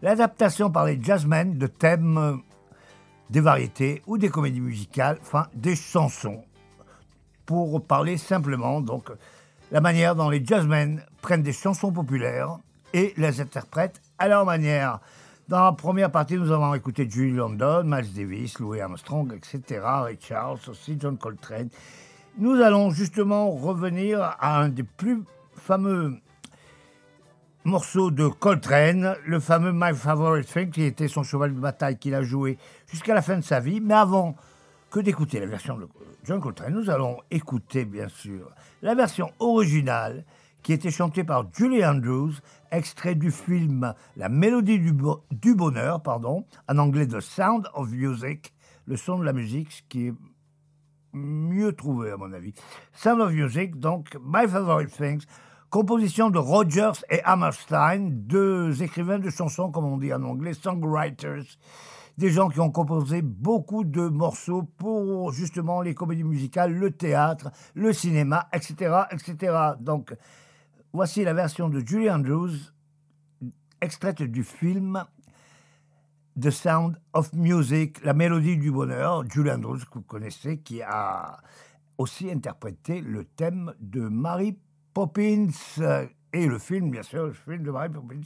l'adaptation 0.00 0.70
par 0.70 0.86
les 0.86 0.98
jazzmen 1.02 1.58
de 1.58 1.66
thèmes 1.66 2.40
des 3.30 3.40
variétés 3.40 4.02
ou 4.06 4.18
des 4.18 4.28
comédies 4.28 4.60
musicales, 4.60 5.18
enfin 5.22 5.46
des 5.54 5.76
chansons. 5.76 6.44
Pour 7.46 7.84
parler 7.84 8.16
simplement, 8.16 8.80
donc, 8.80 9.10
la 9.70 9.80
manière 9.80 10.14
dont 10.14 10.28
les 10.28 10.44
jazzmen 10.44 11.02
prennent 11.22 11.42
des 11.42 11.52
chansons 11.52 11.92
populaires 11.92 12.58
et 12.92 13.14
les 13.16 13.40
interprètent 13.40 14.00
à 14.18 14.28
leur 14.28 14.44
manière. 14.44 15.00
Dans 15.48 15.64
la 15.64 15.72
première 15.72 16.10
partie, 16.10 16.36
nous 16.36 16.52
avons 16.52 16.74
écouté 16.74 17.08
Julie 17.08 17.32
London, 17.32 17.82
Miles 17.84 18.12
Davis, 18.12 18.58
Louis 18.58 18.80
Armstrong, 18.80 19.32
etc., 19.34 19.80
Ray 19.82 20.18
Charles, 20.20 20.58
aussi 20.68 20.96
John 20.98 21.18
Coltrane. 21.18 21.68
Nous 22.38 22.54
allons 22.60 22.90
justement 22.90 23.50
revenir 23.50 24.22
à 24.22 24.60
un 24.60 24.68
des 24.68 24.84
plus 24.84 25.22
fameux 25.54 26.16
morceau 27.64 28.10
de 28.10 28.26
Coltrane, 28.26 29.16
le 29.26 29.38
fameux 29.38 29.72
My 29.72 29.94
Favorite 29.94 30.46
Thing, 30.46 30.70
qui 30.70 30.82
était 30.82 31.08
son 31.08 31.22
cheval 31.22 31.54
de 31.54 31.60
bataille 31.60 31.98
qu'il 31.98 32.14
a 32.14 32.22
joué 32.22 32.56
jusqu'à 32.90 33.14
la 33.14 33.22
fin 33.22 33.36
de 33.36 33.44
sa 33.44 33.60
vie. 33.60 33.80
Mais 33.80 33.94
avant 33.94 34.34
que 34.90 35.00
d'écouter 35.00 35.40
la 35.40 35.46
version 35.46 35.76
de 35.76 35.86
John 36.24 36.40
Coltrane, 36.40 36.72
nous 36.72 36.90
allons 36.90 37.18
écouter, 37.30 37.84
bien 37.84 38.08
sûr, 38.08 38.50
la 38.82 38.94
version 38.94 39.30
originale 39.38 40.24
qui 40.62 40.72
était 40.72 40.90
chantée 40.90 41.24
par 41.24 41.46
Julie 41.54 41.84
Andrews, 41.84 42.32
extrait 42.70 43.14
du 43.14 43.30
film 43.30 43.94
La 44.16 44.28
Mélodie 44.28 44.78
du, 44.78 45.54
Bonheur, 45.54 46.02
pardon, 46.02 46.44
en 46.68 46.78
anglais 46.78 47.06
The 47.06 47.20
Sound 47.20 47.68
of 47.74 47.90
Music, 47.90 48.52
le 48.86 48.96
son 48.96 49.18
de 49.18 49.24
la 49.24 49.32
musique, 49.32 49.72
ce 49.72 49.82
qui 49.88 50.08
est 50.08 50.14
mieux 51.12 51.72
trouvé 51.72 52.10
à 52.10 52.16
mon 52.16 52.32
avis. 52.32 52.52
Sound 52.92 53.20
of 53.20 53.32
Music, 53.32 53.78
donc 53.78 54.16
My 54.22 54.46
Favorite 54.46 54.90
Things, 54.90 55.24
Composition 55.70 56.30
de 56.30 56.38
Rogers 56.38 57.04
et 57.10 57.22
Hammerstein, 57.22 58.10
deux 58.26 58.82
écrivains 58.82 59.20
de 59.20 59.30
chansons, 59.30 59.70
comme 59.70 59.84
on 59.84 59.98
dit 59.98 60.12
en 60.12 60.24
anglais, 60.24 60.52
songwriters, 60.52 61.44
des 62.18 62.30
gens 62.30 62.48
qui 62.48 62.58
ont 62.58 62.72
composé 62.72 63.22
beaucoup 63.22 63.84
de 63.84 64.08
morceaux 64.08 64.64
pour 64.64 65.32
justement 65.32 65.80
les 65.80 65.94
comédies 65.94 66.24
musicales, 66.24 66.72
le 66.72 66.90
théâtre, 66.90 67.52
le 67.74 67.92
cinéma, 67.92 68.48
etc., 68.52 69.02
etc. 69.12 69.56
Donc, 69.78 70.12
voici 70.92 71.22
la 71.22 71.34
version 71.34 71.68
de 71.68 71.78
Julie 71.86 72.10
Andrews, 72.10 72.50
extraite 73.80 74.22
du 74.22 74.42
film 74.42 75.04
The 76.40 76.50
Sound 76.50 77.00
of 77.12 77.32
Music, 77.32 78.04
la 78.04 78.12
mélodie 78.12 78.56
du 78.56 78.72
bonheur, 78.72 79.22
Julie 79.30 79.52
Andrews, 79.52 79.78
que 79.88 79.98
vous 79.98 80.02
connaissez, 80.02 80.58
qui 80.58 80.82
a 80.82 81.38
aussi 81.96 82.28
interprété 82.28 83.00
le 83.00 83.24
thème 83.24 83.72
de 83.78 84.00
Marie 84.00 84.58
Poppins 84.92 85.48
euh, 85.78 86.06
et 86.32 86.46
le 86.46 86.58
film, 86.58 86.90
bien 86.90 87.02
sûr, 87.02 87.26
le 87.26 87.32
film 87.32 87.62
de 87.62 87.70
Mary 87.70 87.88
Poppins, 87.88 88.20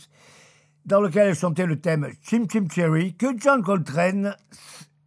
dans 0.85 1.01
lequel 1.01 1.29
elle 1.29 1.35
chantait 1.35 1.67
le 1.67 1.81
thème 1.81 2.09
Chim 2.23 2.47
Chim 2.51 2.67
Cherry, 2.71 3.15
que 3.15 3.27
John 3.39 3.63
Coltrane 3.63 4.35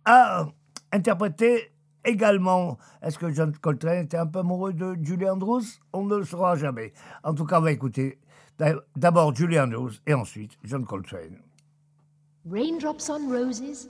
a 0.05 0.47
interprété 0.91 1.71
également. 2.03 2.77
Est-ce 3.01 3.19
que 3.19 3.31
John 3.31 3.55
Coltrane 3.57 4.05
était 4.05 4.17
un 4.17 4.27
peu 4.27 4.39
amoureux 4.39 4.73
de 4.73 4.97
Julie 5.01 5.29
Andrews? 5.29 5.63
On 5.93 6.05
ne 6.05 6.17
le 6.17 6.23
saura 6.23 6.55
jamais. 6.55 6.93
En 7.23 7.33
tout 7.33 7.45
cas, 7.45 7.59
on 7.59 7.63
va 7.63 7.71
écouter 7.71 8.19
d'abord 8.95 9.35
Julie 9.35 9.59
Andrews 9.59 9.91
et 10.05 10.13
ensuite 10.13 10.57
John 10.63 10.85
Coltrane. 10.85 11.37
Raindrops 12.49 13.09
on 13.09 13.29
roses 13.29 13.89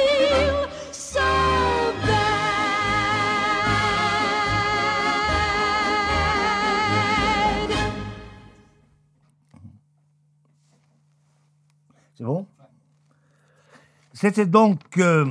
C'était 14.13 14.45
donc 14.45 14.79
euh, 14.97 15.25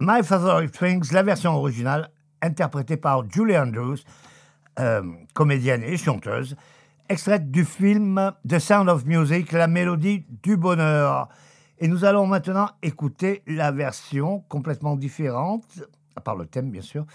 My 0.00 0.22
Favorite 0.22 0.72
Things, 0.72 1.12
la 1.12 1.22
version 1.22 1.54
originale, 1.54 2.10
interprétée 2.40 2.96
par 2.96 3.28
Julie 3.30 3.56
Andrews, 3.56 3.98
euh, 4.78 5.02
comédienne 5.34 5.82
et 5.82 5.96
chanteuse, 5.96 6.56
extraite 7.08 7.50
du 7.50 7.64
film 7.64 8.32
The 8.48 8.58
Sound 8.58 8.88
of 8.88 9.04
Music, 9.06 9.52
la 9.52 9.68
mélodie 9.68 10.24
du 10.42 10.56
bonheur. 10.56 11.28
Et 11.78 11.88
nous 11.88 12.04
allons 12.04 12.26
maintenant 12.26 12.70
écouter 12.82 13.42
la 13.46 13.70
version 13.70 14.40
complètement 14.48 14.96
différente, 14.96 15.64
à 16.16 16.20
part 16.20 16.36
le 16.36 16.46
thème 16.46 16.70
bien 16.70 16.82
sûr, 16.82 17.06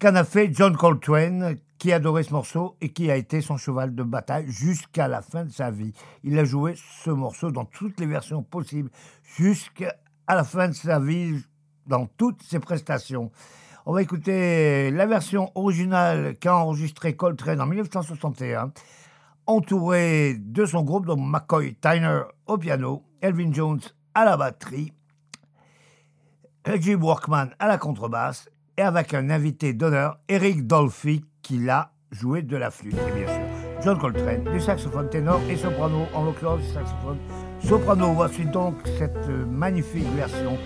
qu'en 0.00 0.14
a 0.14 0.24
fait 0.24 0.50
John 0.52 0.76
Coltrane, 0.76 1.56
qui 1.84 1.92
adorait 1.92 2.22
ce 2.22 2.32
morceau 2.32 2.78
et 2.80 2.94
qui 2.94 3.10
a 3.10 3.16
été 3.16 3.42
son 3.42 3.58
cheval 3.58 3.94
de 3.94 4.02
bataille 4.02 4.46
jusqu'à 4.48 5.06
la 5.06 5.20
fin 5.20 5.44
de 5.44 5.50
sa 5.50 5.70
vie. 5.70 5.92
Il 6.22 6.38
a 6.38 6.44
joué 6.46 6.76
ce 7.02 7.10
morceau 7.10 7.50
dans 7.50 7.66
toutes 7.66 8.00
les 8.00 8.06
versions 8.06 8.42
possibles, 8.42 8.88
jusqu'à 9.36 9.94
la 10.26 10.44
fin 10.44 10.68
de 10.68 10.72
sa 10.72 10.98
vie, 10.98 11.44
dans 11.86 12.06
toutes 12.06 12.42
ses 12.42 12.58
prestations. 12.58 13.30
On 13.84 13.92
va 13.92 14.00
écouter 14.00 14.90
la 14.92 15.04
version 15.04 15.52
originale 15.56 16.38
qu'a 16.38 16.56
enregistré 16.56 17.16
Coltrane 17.16 17.60
en 17.60 17.66
1961, 17.66 18.72
entouré 19.44 20.36
de 20.38 20.64
son 20.64 20.84
groupe, 20.84 21.04
donc 21.04 21.18
McCoy 21.20 21.74
Tyner 21.74 22.22
au 22.46 22.56
piano, 22.56 23.02
Elvin 23.20 23.52
Jones 23.52 23.82
à 24.14 24.24
la 24.24 24.38
batterie, 24.38 24.94
Reggie 26.66 26.94
Workman 26.94 27.50
à 27.58 27.68
la 27.68 27.76
contrebasse 27.76 28.48
et 28.78 28.80
avec 28.80 29.12
un 29.12 29.28
invité 29.28 29.74
d'honneur, 29.74 30.16
Eric 30.30 30.66
Dolphy, 30.66 31.26
qui 31.44 31.58
l'a 31.58 31.92
joué 32.10 32.42
de 32.42 32.56
la 32.56 32.70
flûte, 32.70 32.96
et 33.08 33.12
bien 33.12 33.26
sûr. 33.26 33.44
John 33.84 33.98
Coltrane, 33.98 34.44
du 34.44 34.60
saxophone 34.60 35.10
ténor 35.10 35.40
et 35.48 35.56
soprano, 35.56 36.06
en 36.14 36.24
l'occurrence 36.24 36.60
du 36.60 36.72
saxophone 36.72 37.18
soprano. 37.60 38.12
Voici 38.14 38.46
donc 38.46 38.76
cette 38.98 39.28
euh, 39.28 39.44
magnifique 39.44 40.08
version 40.16 40.56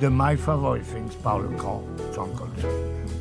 de 0.00 0.08
My 0.10 0.36
Favorite 0.36 0.82
Things 0.82 1.16
par 1.22 1.38
le 1.38 1.48
grand 1.50 1.84
John 2.14 2.28
Coltrane. 2.32 3.13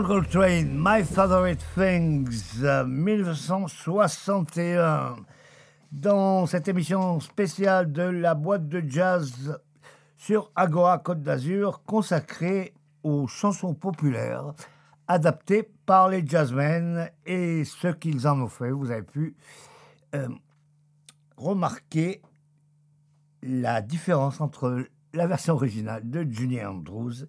Coltrane, 0.00 0.72
My 0.74 1.04
Favorite 1.04 1.62
Things, 1.74 2.62
euh, 2.62 2.86
1961. 2.86 5.16
Dans 5.92 6.46
cette 6.46 6.66
émission 6.66 7.20
spéciale 7.20 7.92
de 7.92 8.04
la 8.04 8.34
boîte 8.34 8.70
de 8.70 8.82
jazz 8.88 9.60
sur 10.16 10.50
Agora 10.56 10.96
Côte 10.96 11.20
d'Azur, 11.20 11.82
consacrée 11.84 12.72
aux 13.02 13.26
chansons 13.26 13.74
populaires 13.74 14.54
adaptées 15.08 15.68
par 15.84 16.08
les 16.08 16.26
jazzmen 16.26 17.10
et 17.26 17.64
ce 17.64 17.88
qu'ils 17.88 18.26
en 18.26 18.40
ont 18.40 18.48
fait. 18.48 18.70
Vous 18.70 18.90
avez 18.90 19.02
pu 19.02 19.36
euh, 20.14 20.26
remarquer 21.36 22.22
la 23.42 23.82
différence 23.82 24.40
entre 24.40 24.86
la 25.12 25.26
version 25.26 25.52
originale 25.52 26.08
de 26.08 26.22
Juni 26.22 26.64
Andrews 26.64 27.26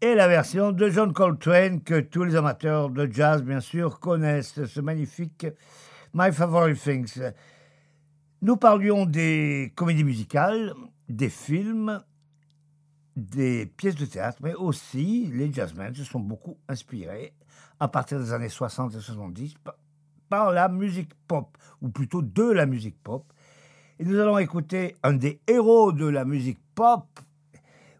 et 0.00 0.14
la 0.14 0.28
version 0.28 0.72
de 0.72 0.88
John 0.88 1.12
Coltrane 1.12 1.82
que 1.82 2.00
tous 2.00 2.24
les 2.24 2.36
amateurs 2.36 2.90
de 2.90 3.10
jazz, 3.10 3.42
bien 3.42 3.60
sûr, 3.60 4.00
connaissent, 4.00 4.64
ce 4.64 4.80
magnifique 4.80 5.46
My 6.12 6.32
Favorite 6.32 6.78
Things. 6.80 7.20
Nous 8.42 8.56
parlions 8.56 9.06
des 9.06 9.72
comédies 9.74 10.04
musicales, 10.04 10.74
des 11.08 11.30
films, 11.30 12.02
des 13.16 13.66
pièces 13.66 13.94
de 13.94 14.06
théâtre, 14.06 14.38
mais 14.42 14.54
aussi 14.54 15.30
les 15.32 15.52
jazzmen 15.52 15.94
se 15.94 16.04
sont 16.04 16.20
beaucoup 16.20 16.58
inspirés 16.68 17.32
à 17.80 17.88
partir 17.88 18.18
des 18.18 18.32
années 18.32 18.48
60 18.48 18.94
et 18.94 19.00
70 19.00 19.54
par, 20.28 20.52
la 20.52 20.68
musique 20.68 21.14
pop, 21.28 21.56
ou 21.80 21.88
plutôt 21.88 22.22
de 22.22 22.50
la 22.50 22.66
musique 22.66 23.00
pop. 23.02 23.24
Et 23.98 24.04
nous 24.04 24.18
allons 24.18 24.38
écouter 24.38 24.96
un 25.02 25.12
des 25.12 25.40
héros 25.46 25.92
de 25.92 26.06
la 26.06 26.24
musique 26.24 26.58
pop, 26.74 27.06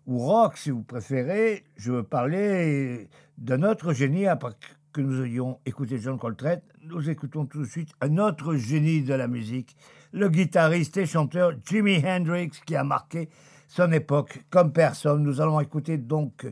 ou 0.06 0.18
rock 0.18 0.56
si 0.56 0.70
vous 0.70 0.82
préférez. 0.82 1.64
Je 1.76 1.92
veux 1.92 2.02
parler 2.02 3.08
d'un 3.38 3.62
autre 3.62 3.92
génie 3.92 4.26
après 4.26 4.54
que 4.92 5.00
nous 5.00 5.24
ayons 5.24 5.58
écouté 5.66 5.98
John 5.98 6.18
Coltrane. 6.18 6.60
Nous 6.82 7.10
écoutons 7.10 7.46
tout 7.46 7.62
de 7.62 7.68
suite 7.68 7.90
un 8.00 8.18
autre 8.18 8.54
génie 8.54 9.02
de 9.02 9.14
la 9.14 9.26
musique, 9.26 9.76
le 10.12 10.28
guitariste 10.28 10.96
et 10.98 11.06
chanteur 11.06 11.52
Jimi 11.66 12.02
Hendrix, 12.06 12.50
qui 12.64 12.76
a 12.76 12.84
marqué 12.84 13.28
son 13.66 13.90
époque 13.92 14.44
comme 14.50 14.72
personne. 14.72 15.22
Nous 15.22 15.40
allons 15.40 15.60
écouter 15.60 15.98
donc 15.98 16.46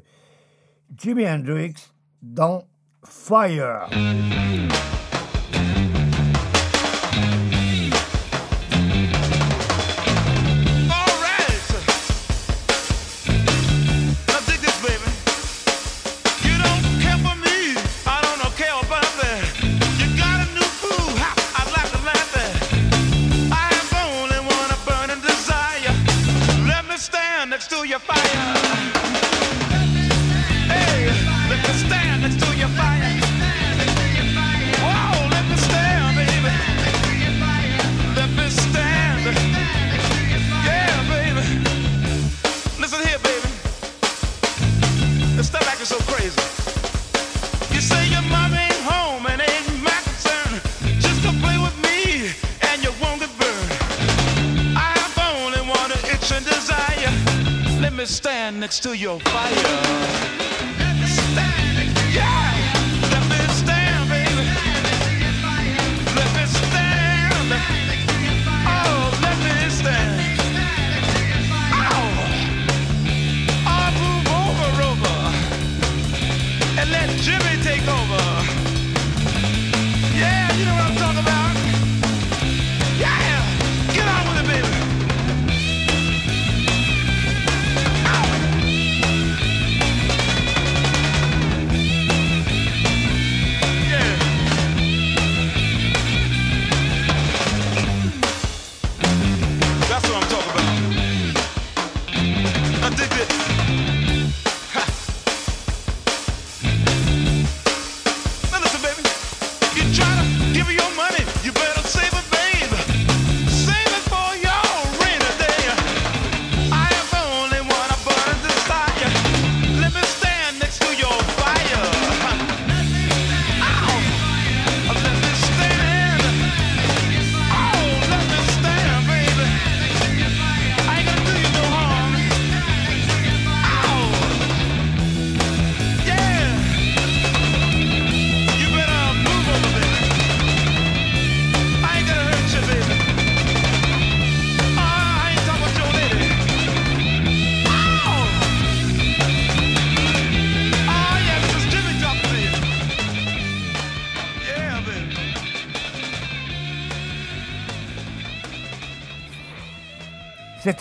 Jimi 0.97 1.29
Hendrix 1.29 1.75
dans 2.21 2.65
Fire. 3.05 3.89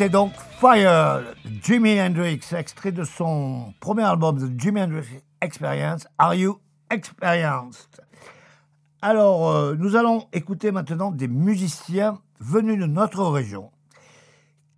C'était 0.01 0.13
donc 0.13 0.33
Fire, 0.59 1.21
Jimi 1.61 2.01
Hendrix, 2.01 2.39
extrait 2.57 2.91
de 2.91 3.03
son 3.03 3.71
premier 3.79 4.01
album, 4.01 4.39
The 4.39 4.59
Jimi 4.59 4.81
Hendrix 4.81 5.05
Experience. 5.41 6.07
Are 6.17 6.33
You 6.33 6.59
Experienced? 6.89 8.01
Alors, 9.03 9.51
euh, 9.51 9.75
nous 9.77 9.95
allons 9.95 10.27
écouter 10.33 10.71
maintenant 10.71 11.11
des 11.11 11.27
musiciens 11.27 12.19
venus 12.39 12.79
de 12.79 12.87
notre 12.87 13.23
région 13.25 13.69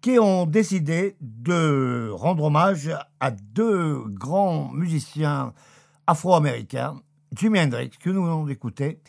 qui 0.01 0.19
ont 0.19 0.45
décidé 0.45 1.15
de 1.21 2.09
rendre 2.11 2.43
hommage 2.43 2.91
à 3.21 3.31
deux 3.31 4.03
grands 4.09 4.73
musiciens 4.73 5.53
afro-américains, 6.05 6.99
Jimi 7.33 7.61
Hendrix, 7.61 7.91
que 7.97 8.09
nous 8.09 8.25
allons 8.25 8.49
écouter, 8.49 8.99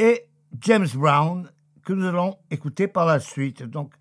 et 0.00 0.26
James 0.60 0.88
Brown, 0.92 1.48
que 1.84 1.92
nous 1.92 2.04
allons 2.04 2.36
écouter 2.50 2.88
par 2.88 3.06
la 3.06 3.20
suite. 3.20 3.62
Donc, 3.62 3.92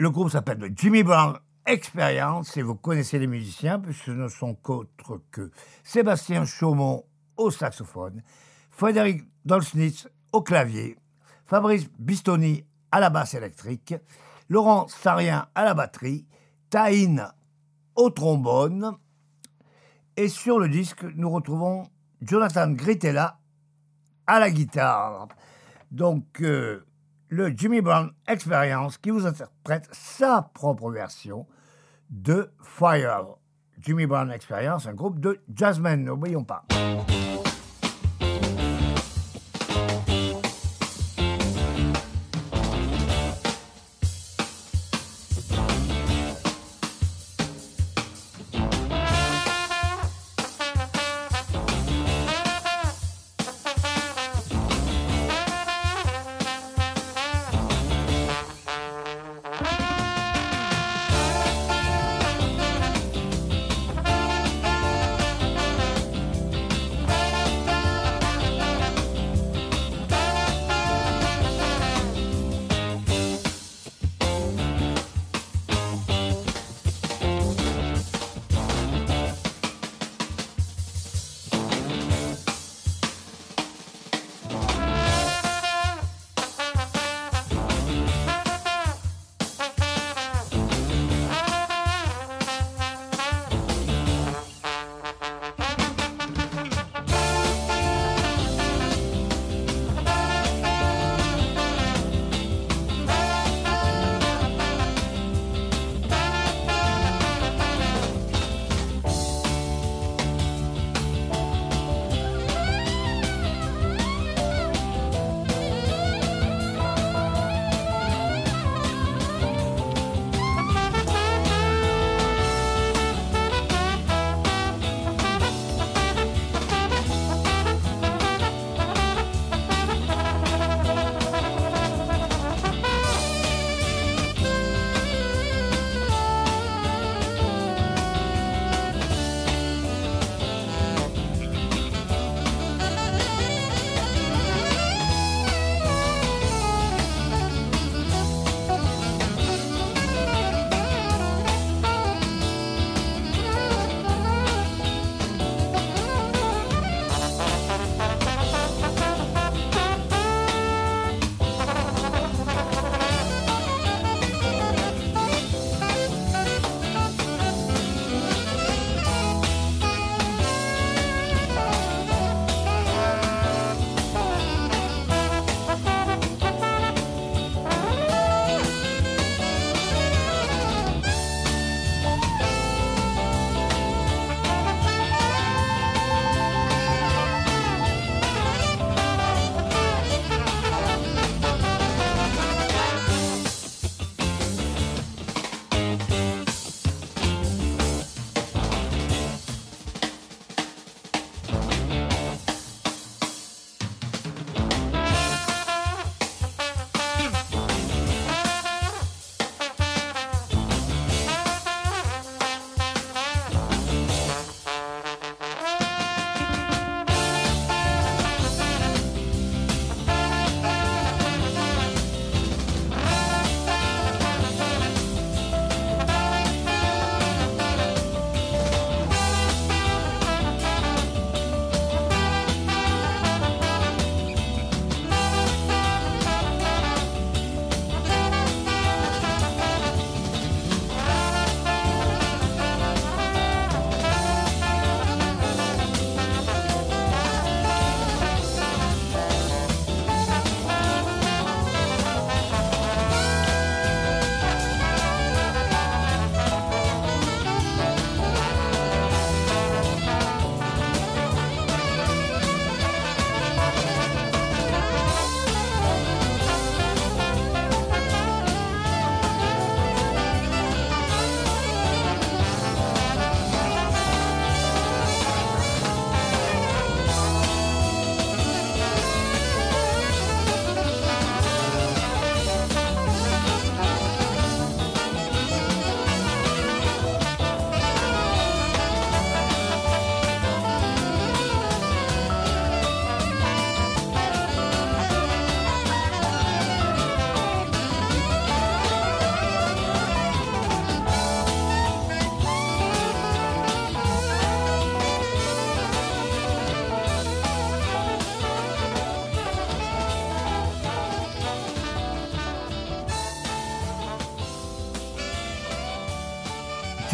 le 0.00 0.08
groupe 0.08 0.30
s'appelle 0.30 0.56
le 0.56 0.70
Jimmy 0.74 1.02
Brown 1.02 1.38
Experience 1.66 2.56
et 2.56 2.62
vous 2.62 2.74
connaissez 2.74 3.18
les 3.18 3.26
musiciens 3.26 3.78
puisque 3.78 4.06
ce 4.06 4.10
ne 4.12 4.28
sont 4.28 4.54
qu'autres 4.54 5.20
que 5.30 5.50
Sébastien 5.84 6.46
Chaumont 6.46 7.04
au 7.36 7.50
saxophone, 7.50 8.22
Frédéric 8.70 9.24
Dolsnitz 9.44 10.08
au 10.32 10.40
clavier, 10.40 10.96
Fabrice 11.44 11.86
Bistoni 11.98 12.64
à 12.90 12.98
la 12.98 13.10
basse 13.10 13.34
électrique, 13.34 13.94
Laurent 14.48 14.88
Sarien 14.88 15.48
à 15.54 15.66
la 15.66 15.74
batterie, 15.74 16.26
Taïn 16.70 17.30
au 17.94 18.08
trombone 18.08 18.96
et 20.16 20.28
sur 20.28 20.58
le 20.58 20.70
disque 20.70 21.04
nous 21.14 21.28
retrouvons 21.28 21.82
Jonathan 22.22 22.70
Gritella 22.70 23.38
à 24.26 24.40
la 24.40 24.50
guitare. 24.50 25.28
Donc 25.90 26.40
euh, 26.40 26.86
le 27.30 27.52
Jimmy 27.56 27.80
Brown 27.80 28.10
Experience 28.26 28.98
qui 28.98 29.10
vous 29.10 29.24
interprète 29.24 29.88
sa 29.92 30.50
propre 30.52 30.90
version 30.90 31.46
de 32.10 32.50
Fire. 32.60 33.36
Jimmy 33.78 34.06
Brown 34.06 34.30
Experience, 34.30 34.86
un 34.86 34.94
groupe 34.94 35.20
de 35.20 35.40
jazzmen, 35.54 36.04
n'oublions 36.04 36.44
pas. 36.44 36.66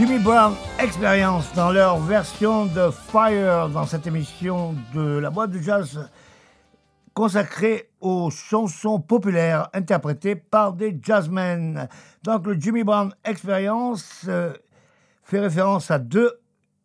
Jimmy 0.06 0.20
Brown 0.20 0.54
Experience 0.78 1.52
dans 1.54 1.72
leur 1.72 1.98
version 1.98 2.66
de 2.66 2.90
Fire 2.92 3.68
dans 3.68 3.86
cette 3.86 4.06
émission 4.06 4.76
de 4.94 5.18
la 5.18 5.30
boîte 5.30 5.50
de 5.50 5.58
jazz 5.58 6.08
consacrée 7.12 7.90
aux 8.00 8.30
chansons 8.30 9.00
populaires 9.00 9.68
interprétées 9.74 10.36
par 10.36 10.74
des 10.74 10.96
jazzmen. 11.02 11.88
Donc 12.22 12.46
le 12.46 12.54
Jimmy 12.54 12.84
Brown 12.84 13.12
Experience 13.24 14.26
euh, 14.28 14.52
fait 15.24 15.40
référence 15.40 15.90
à 15.90 15.98
deux 15.98 16.38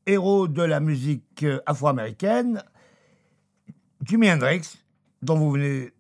héros 0.08 0.48
de 0.48 0.64
la 0.64 0.80
musique 0.80 1.44
euh, 1.44 1.60
afro-américaine, 1.68 2.64
Jimi 4.04 4.32
Hendrix, 4.32 4.80
dont 5.22 5.38
vous 5.38 5.52
venez 5.52 5.94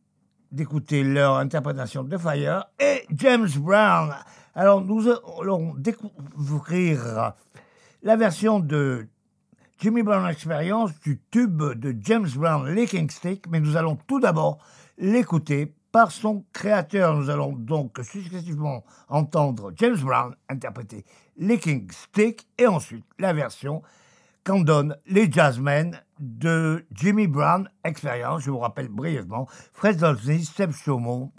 d'écouter 0.52 1.03
leur 1.03 1.38
interprétation 1.38 2.03
de 2.03 2.18
Fire, 2.18 2.65
et 2.80 3.06
James 3.15 3.49
Brown. 3.57 4.15
Alors 4.53 4.81
nous 4.81 5.07
allons 5.39 5.73
découvrir 5.75 7.33
la 8.03 8.15
version 8.17 8.59
de 8.59 9.07
Jimmy 9.79 10.03
Brown 10.03 10.29
Experience 10.29 10.91
du 10.99 11.21
tube 11.31 11.61
de 11.61 11.95
James 12.01 12.27
Brown 12.35 12.69
Licking 12.69 13.09
Stick, 13.09 13.47
mais 13.47 13.61
nous 13.61 13.77
allons 13.77 13.97
tout 14.07 14.19
d'abord 14.19 14.57
l'écouter 14.97 15.73
par 15.93 16.11
son 16.11 16.43
créateur. 16.51 17.15
Nous 17.15 17.29
allons 17.29 17.53
donc 17.53 17.99
successivement 18.03 18.83
entendre 19.07 19.71
James 19.77 19.97
Brown 19.97 20.35
interpréter 20.49 21.05
Licking 21.37 21.89
Stick 21.89 22.45
et 22.57 22.67
ensuite 22.67 23.05
la 23.19 23.31
version 23.31 23.81
qu'en 24.43 24.59
donnent 24.59 24.97
les 25.05 25.31
jazzmen 25.31 25.97
de 26.19 26.85
Jimmy 26.91 27.27
Brown 27.27 27.69
Experience. 27.85 28.43
Je 28.43 28.51
vous 28.51 28.59
rappelle 28.59 28.89
brièvement 28.89 29.47
Fred 29.71 29.97
Dolce, 29.97 30.43
Seb 30.43 30.73
Chaumont, 30.73 31.31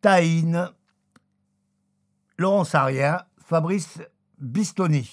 Taïn, 0.00 0.70
Laurence 2.38 2.74
Aria, 2.74 3.26
Fabrice 3.38 4.00
Bistoni. 4.40 5.08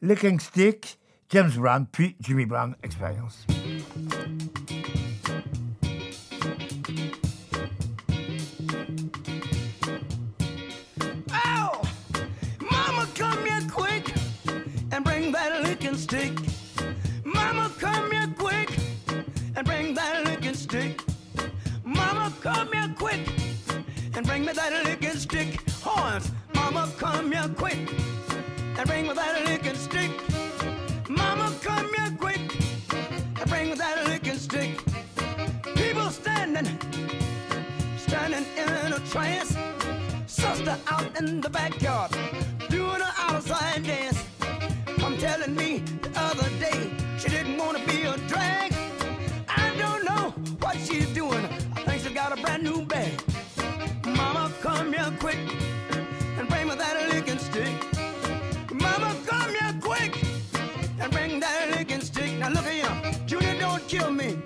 Licking 0.00 0.38
Stick, 0.38 0.96
James 1.28 1.56
Brown, 1.56 1.86
puis 1.86 2.16
Jimmy 2.20 2.44
Brown 2.44 2.76
Experience. 2.82 3.46
Mama, 12.70 13.08
come 13.14 13.46
here 13.46 13.66
quick 13.70 14.12
and 14.92 15.04
bring 15.04 15.32
that 15.32 15.62
licking 15.62 15.96
stick. 15.96 16.32
Mama, 17.24 17.70
come 17.78 18.10
here 18.10 18.32
quick 18.38 18.70
and 19.56 19.66
bring 19.66 19.94
that 19.94 20.24
licking 20.24 20.54
stick. 20.54 21.00
Mama, 21.84 22.32
come 22.40 22.72
here 22.72 22.94
quick 22.98 23.43
and 24.16 24.26
bring 24.26 24.44
me 24.44 24.52
that 24.52 24.84
licking 24.84 25.16
stick. 25.16 25.60
Horns, 25.82 26.30
Mama, 26.54 26.90
come 26.98 27.32
here 27.32 27.48
quick 27.56 27.78
and 28.76 28.86
bring 28.86 29.08
me 29.08 29.12
that 29.14 29.44
licking 29.44 29.74
stick. 29.74 30.10
Mama, 31.08 31.52
come 31.62 31.92
here 31.94 32.16
quick 32.18 32.40
and 32.92 33.50
bring 33.50 33.70
me 33.70 33.74
that 33.74 34.06
licking 34.06 34.38
stick. 34.38 34.80
People 35.74 36.10
standing, 36.10 36.78
standing 37.96 38.44
in 38.56 38.92
a 38.92 39.00
trance. 39.10 39.56
Sister 40.26 40.78
out 40.86 41.18
in 41.18 41.40
the 41.40 41.50
backyard 41.50 42.12
doing 42.68 43.02
an 43.02 43.12
outside 43.18 43.82
dance. 43.84 44.22
Come 44.98 45.18
telling 45.18 45.54
me 45.56 45.78
the 46.02 46.12
other 46.16 46.48
day 46.60 46.90
she 47.18 47.28
didn't 47.28 47.56
want 47.56 47.78
to 47.78 47.86
be 47.86 48.02
a 48.02 48.16
drag. 48.28 48.72
I 49.48 49.74
don't 49.76 50.04
know 50.04 50.30
what 50.60 50.76
she's 50.76 51.08
doing. 51.14 51.44
I 51.76 51.82
think 51.82 52.02
she's 52.02 52.12
got 52.12 52.36
a 52.36 52.40
brand 52.40 52.62
new 52.62 52.84
bag. 52.86 53.20
Mama, 54.24 54.50
come 54.62 54.92
here 54.92 55.12
quick 55.18 55.38
and 56.38 56.48
bring 56.48 56.66
me 56.68 56.74
that 56.74 57.08
licking 57.10 57.38
stick. 57.38 57.76
Mama, 58.72 59.14
come 59.26 59.50
here 59.50 59.74
quick 59.82 60.12
and 60.98 61.12
bring 61.12 61.40
that 61.40 61.70
licking 61.70 62.00
stick. 62.00 62.32
Now 62.38 62.48
look 62.48 62.64
at 62.64 62.72
here, 62.72 63.12
Junior, 63.26 63.58
don't 63.58 63.86
kill 63.86 64.10
me 64.10 64.38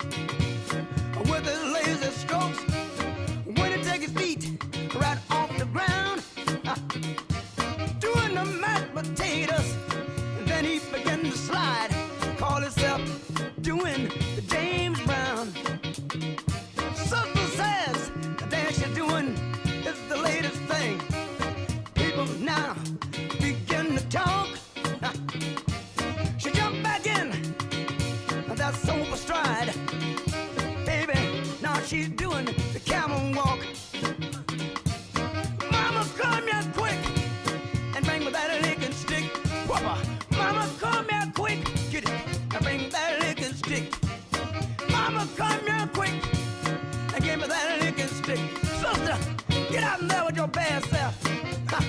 yourself. 50.79 51.23
Ha. 51.69 51.79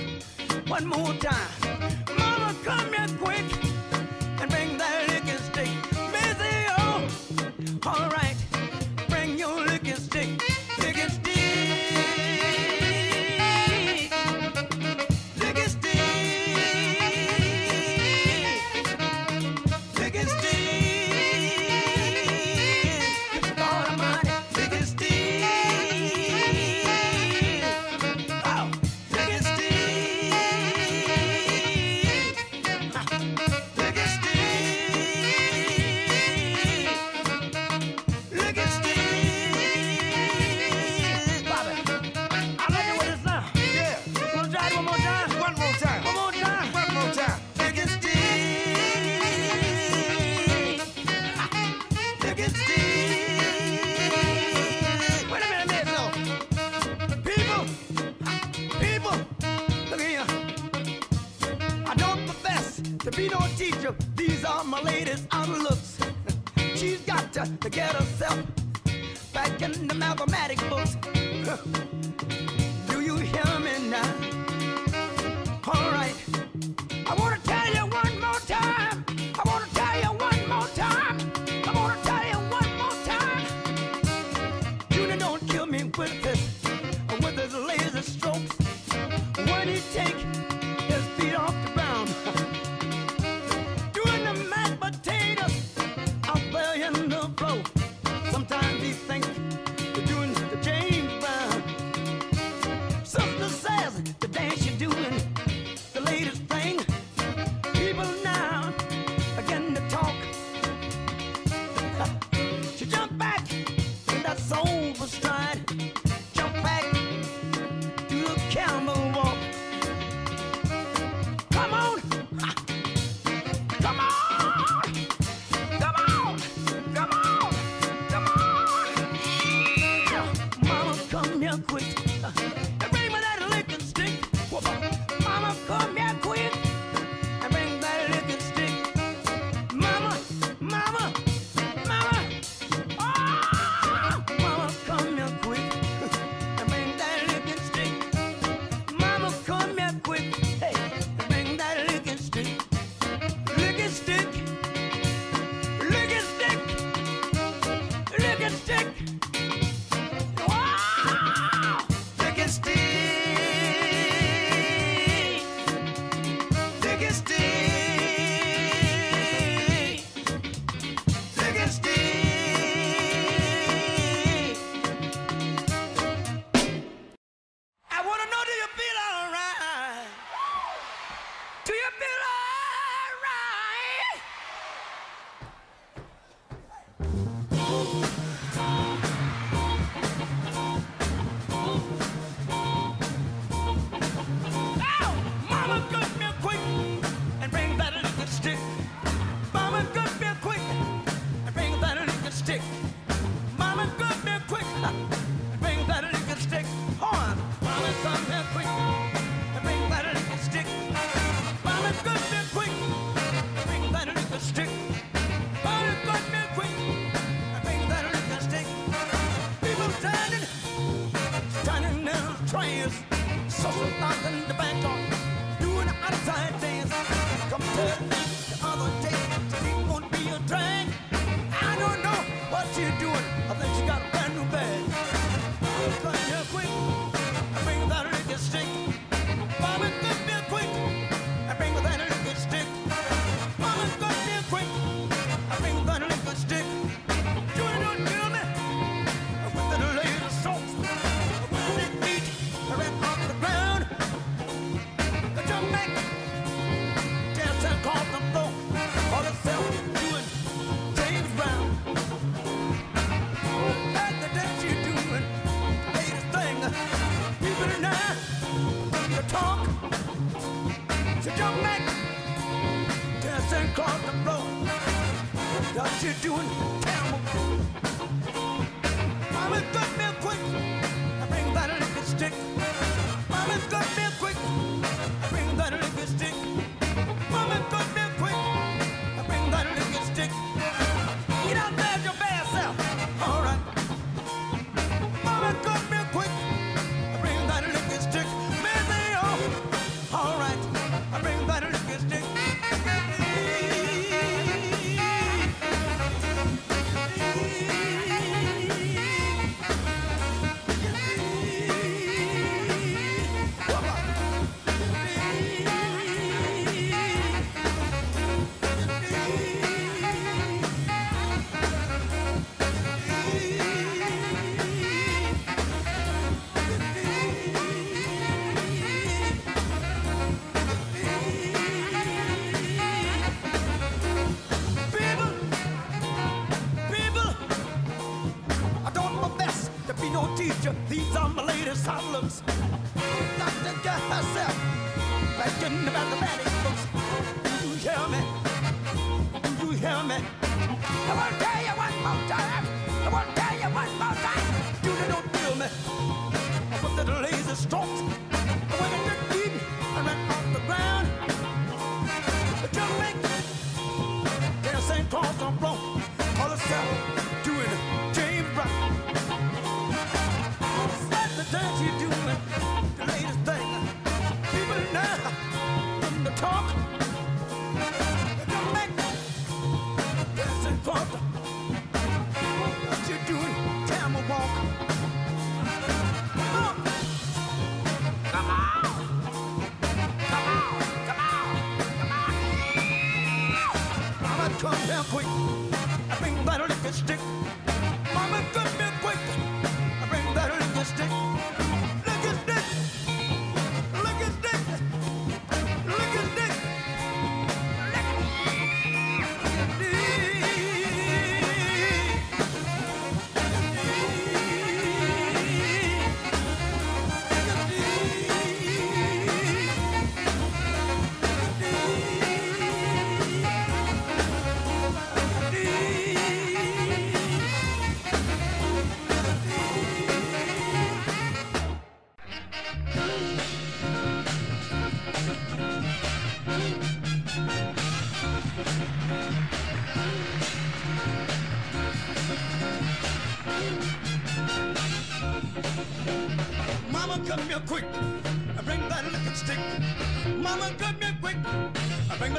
One 0.67 0.87
more 0.87 1.15
time. 1.15 1.80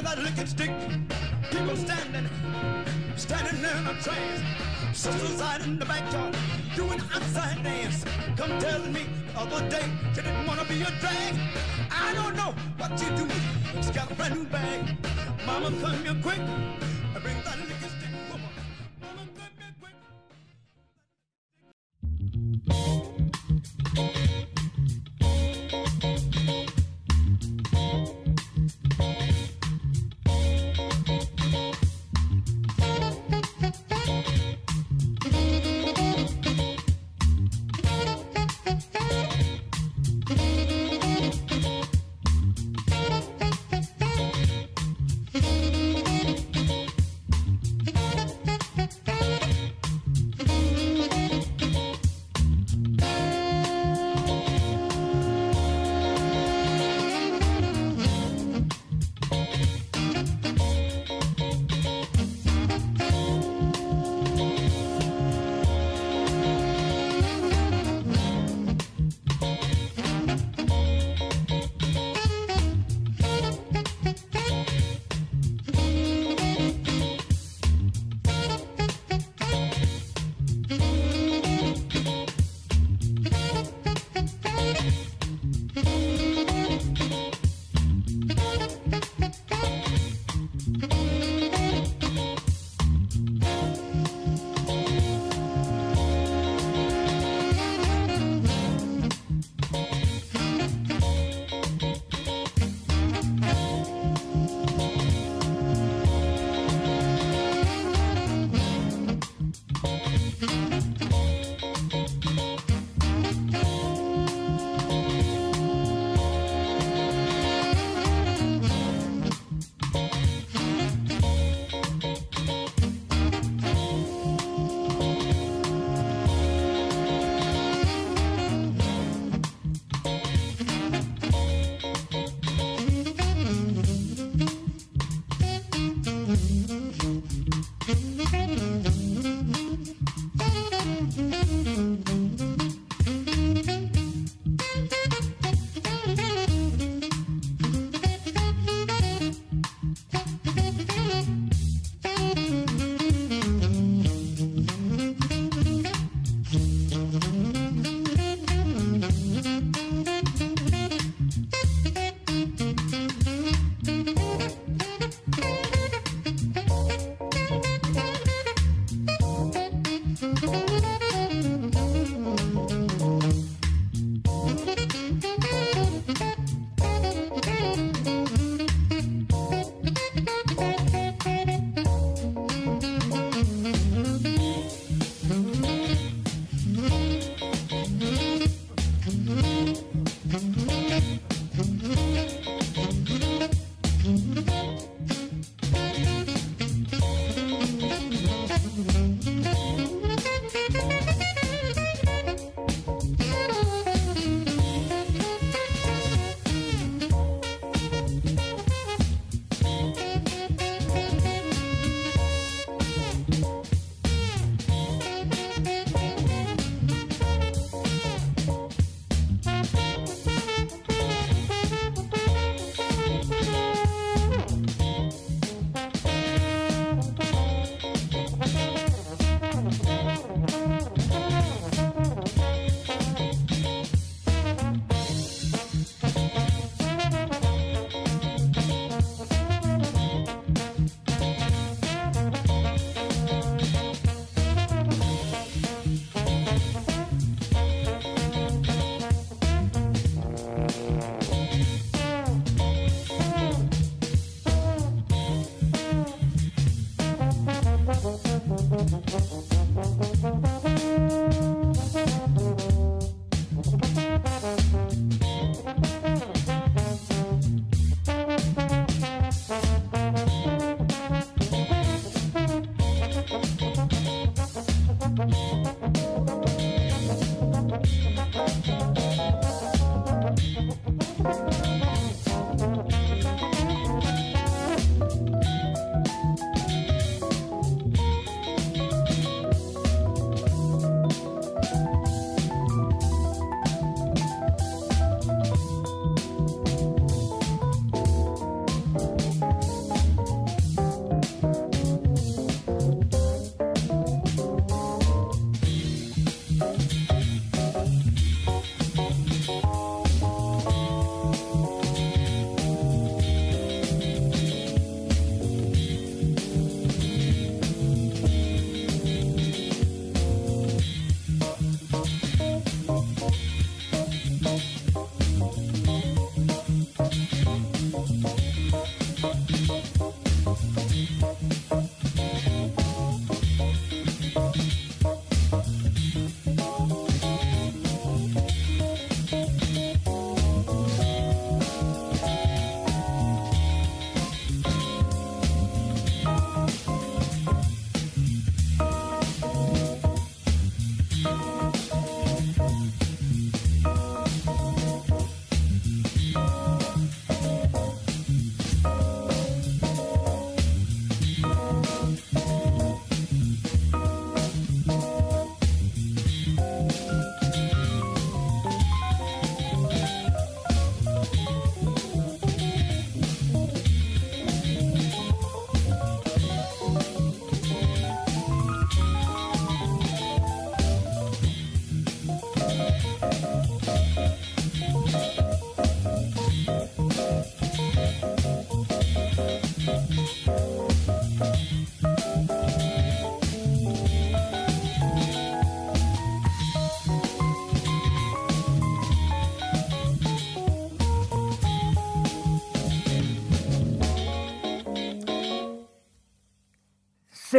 with 0.02 0.16
that 0.16 0.24
licking 0.24 0.48
stick. 0.48 0.72
People 1.52 1.76
standing, 1.76 2.30
standing 3.16 3.58
in 3.58 3.84
the 3.86 3.94
trains. 4.02 4.42
Sisters 4.94 5.42
out 5.42 5.62
in 5.62 5.80
the 5.80 5.86
backyard, 5.86 6.36
doing 6.76 7.00
outside 7.14 7.64
dance. 7.64 8.04
Come 8.36 8.58
telling 8.60 8.94
me 8.94 9.06
the 9.34 9.40
other 9.40 9.70
day 9.70 9.86
she 10.14 10.22
didn't 10.22 10.48
wanna 10.48 10.66
be 10.66 10.82
a 10.82 10.92
drag. 11.00 11.36
I 11.92 12.14
don't 12.14 12.36
know 12.36 12.54
what 12.78 12.92
you 13.02 13.10
do. 13.16 13.28
She's 13.78 13.92
got 13.92 14.12
a 14.12 14.16
brand 14.16 14.36
new 14.36 14.46
bag. 14.46 14.98
Mama, 15.46 15.70
come 15.82 16.04
here 16.04 16.18
quick. 16.22 16.42
Bring 17.22 17.38
that 17.44 17.71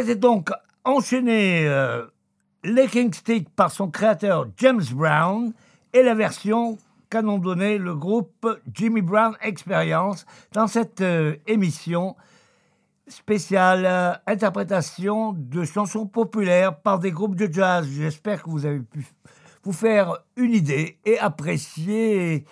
C'était 0.02 0.16
donc 0.16 0.50
enchaîné 0.82 1.64
euh, 1.64 2.04
Licking 2.64 3.12
Stick 3.12 3.48
par 3.50 3.70
son 3.70 3.88
créateur 3.88 4.48
James 4.56 4.82
Brown 4.92 5.52
et 5.92 6.02
la 6.02 6.16
version 6.16 6.76
qu'a 7.08 7.22
donné 7.22 7.78
le 7.78 7.94
groupe 7.94 8.48
Jimmy 8.74 9.00
Brown 9.00 9.36
Experience 9.40 10.26
dans 10.54 10.66
cette 10.66 11.02
euh, 11.02 11.36
émission 11.46 12.16
spéciale 13.06 13.86
euh, 13.86 14.12
interprétation 14.26 15.36
de 15.38 15.62
chansons 15.62 16.06
populaires 16.06 16.76
par 16.80 16.98
des 16.98 17.12
groupes 17.12 17.36
de 17.36 17.48
jazz. 17.48 17.88
J'espère 17.88 18.42
que 18.42 18.50
vous 18.50 18.66
avez 18.66 18.80
pu 18.80 19.06
vous 19.62 19.72
faire 19.72 20.18
une 20.34 20.52
idée 20.52 20.98
et 21.04 21.16
apprécier 21.20 22.44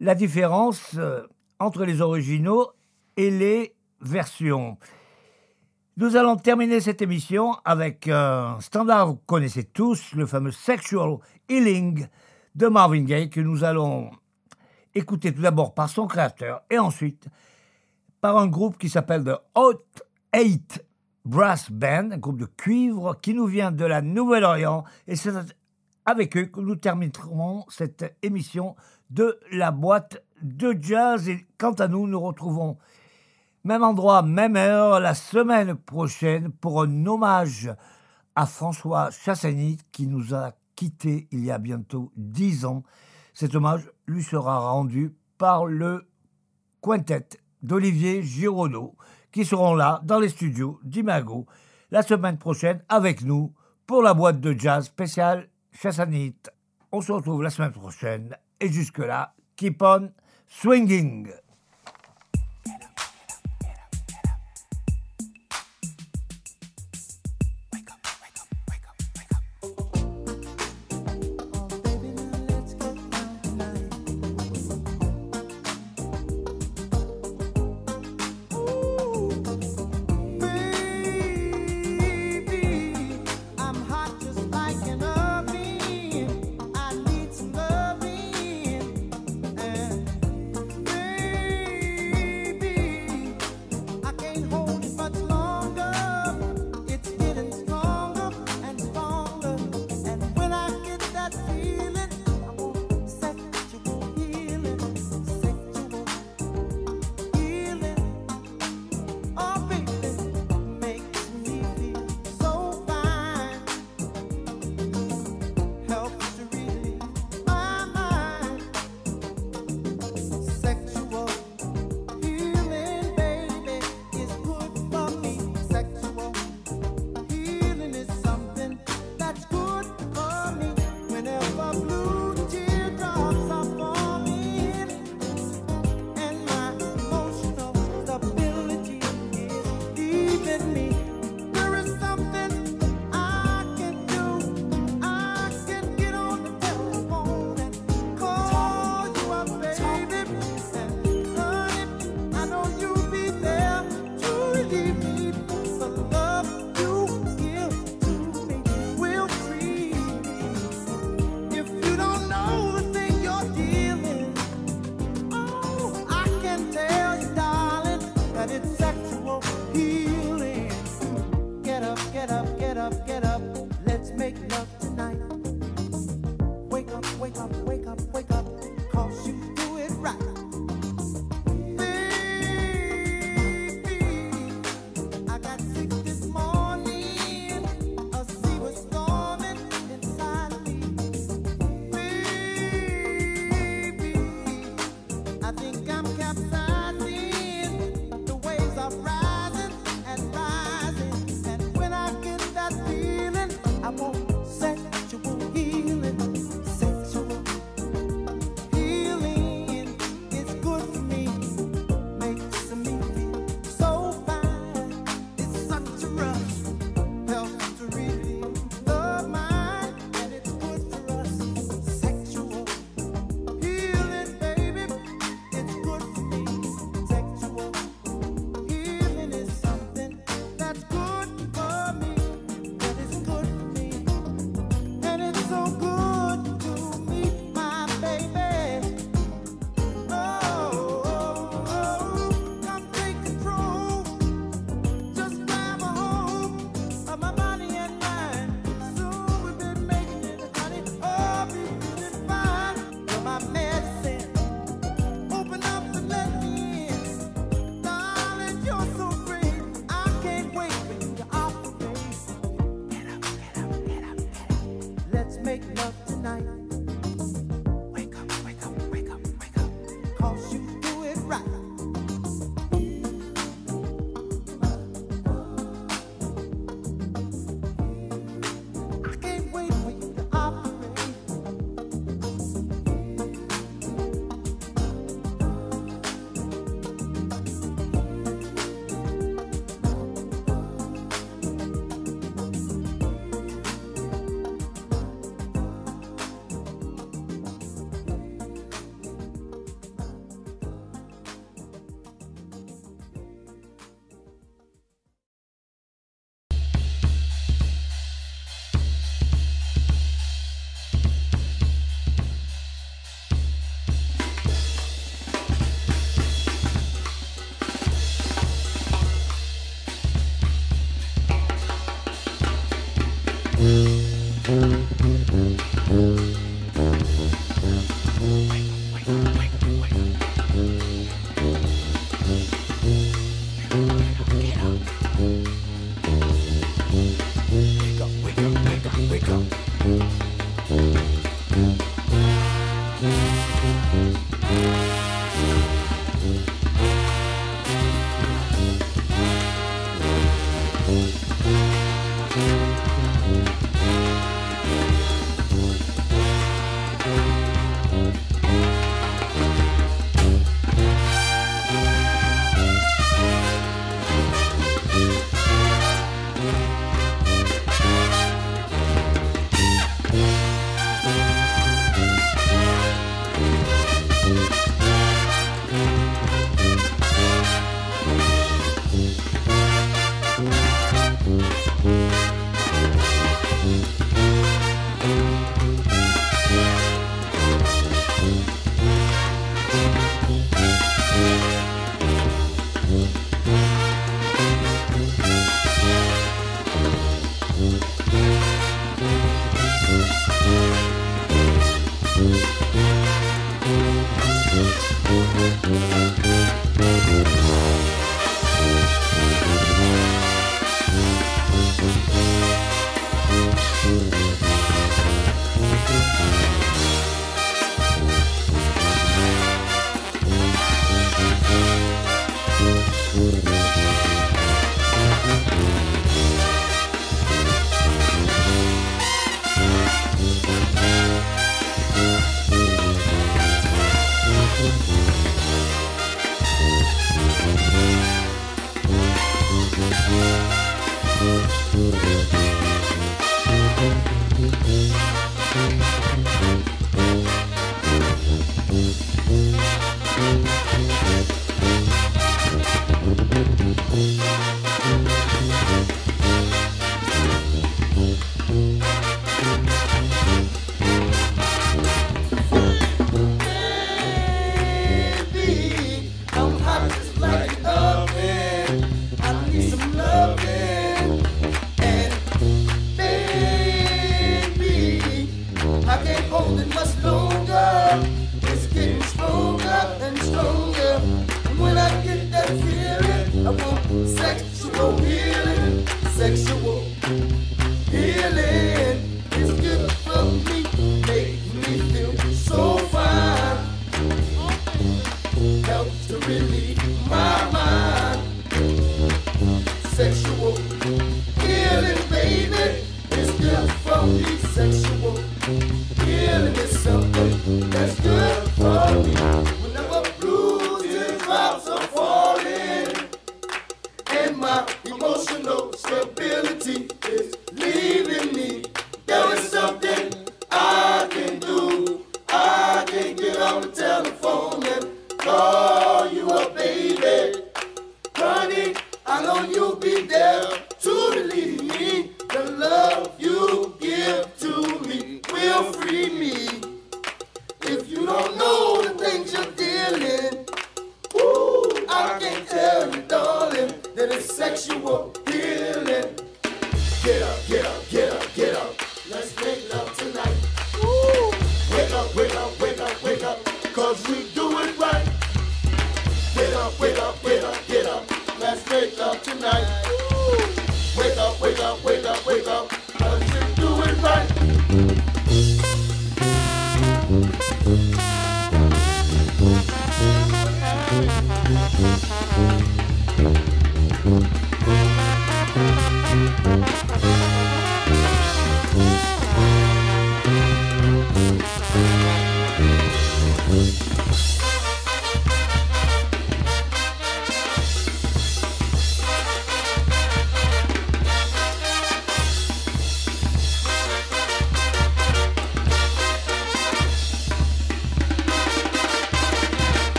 la 0.00 0.16
différence 0.16 0.96
euh, 0.98 1.22
entre 1.60 1.84
les 1.84 2.00
originaux 2.00 2.72
et 3.16 3.30
les 3.30 3.76
versions. 4.00 4.76
Nous 5.98 6.14
allons 6.14 6.36
terminer 6.36 6.82
cette 6.82 7.00
émission 7.00 7.56
avec 7.64 8.06
un 8.08 8.60
standard 8.60 9.06
que 9.06 9.10
vous 9.12 9.20
connaissez 9.24 9.64
tous, 9.64 10.12
le 10.12 10.26
fameux 10.26 10.50
Sexual 10.50 11.16
Healing 11.48 12.06
de 12.54 12.66
Marvin 12.66 13.04
Gaye, 13.04 13.30
que 13.30 13.40
nous 13.40 13.64
allons 13.64 14.10
écouter 14.94 15.32
tout 15.32 15.40
d'abord 15.40 15.72
par 15.72 15.88
son 15.88 16.06
créateur 16.06 16.60
et 16.68 16.78
ensuite 16.78 17.28
par 18.20 18.36
un 18.36 18.46
groupe 18.46 18.76
qui 18.76 18.90
s'appelle 18.90 19.24
The 19.24 19.40
Hot 19.54 19.86
Eight 20.34 20.84
Brass 21.24 21.70
Band, 21.70 22.10
un 22.10 22.18
groupe 22.18 22.40
de 22.40 22.44
cuivre 22.44 23.18
qui 23.22 23.32
nous 23.32 23.46
vient 23.46 23.72
de 23.72 23.86
la 23.86 24.02
Nouvelle-Orient. 24.02 24.84
Et 25.08 25.16
c'est 25.16 25.32
avec 26.04 26.36
eux 26.36 26.44
que 26.44 26.60
nous 26.60 26.76
terminerons 26.76 27.64
cette 27.70 28.14
émission 28.20 28.76
de 29.08 29.40
la 29.50 29.70
boîte 29.70 30.22
de 30.42 30.76
jazz. 30.78 31.26
Et 31.30 31.46
quant 31.56 31.72
à 31.72 31.88
nous, 31.88 32.06
nous 32.06 32.20
retrouvons 32.20 32.76
même 33.66 33.82
endroit, 33.82 34.22
même 34.22 34.54
heure, 34.54 35.00
la 35.00 35.14
semaine 35.14 35.74
prochaine 35.74 36.52
pour 36.52 36.82
un 36.82 37.06
hommage 37.06 37.68
à 38.36 38.46
François 38.46 39.10
Chassagnit 39.10 39.80
qui 39.90 40.06
nous 40.06 40.34
a 40.36 40.52
quittés 40.76 41.26
il 41.32 41.44
y 41.44 41.50
a 41.50 41.58
bientôt 41.58 42.12
dix 42.16 42.64
ans. 42.64 42.84
Cet 43.34 43.56
hommage 43.56 43.90
lui 44.06 44.22
sera 44.22 44.60
rendu 44.60 45.16
par 45.36 45.66
le 45.66 46.06
quintet 46.80 47.26
d'Olivier 47.60 48.22
Giraudot 48.22 48.94
qui 49.32 49.44
seront 49.44 49.74
là 49.74 50.00
dans 50.04 50.20
les 50.20 50.28
studios 50.28 50.78
d'Imago 50.84 51.46
la 51.90 52.02
semaine 52.02 52.38
prochaine 52.38 52.84
avec 52.88 53.22
nous 53.22 53.52
pour 53.84 54.00
la 54.00 54.14
boîte 54.14 54.40
de 54.40 54.56
jazz 54.56 54.86
spéciale 54.86 55.48
Chassanit. 55.72 56.36
On 56.92 57.00
se 57.00 57.10
retrouve 57.10 57.42
la 57.42 57.50
semaine 57.50 57.72
prochaine 57.72 58.36
et 58.60 58.68
jusque-là, 58.68 59.34
keep 59.56 59.82
on 59.82 60.12
swinging. 60.46 61.32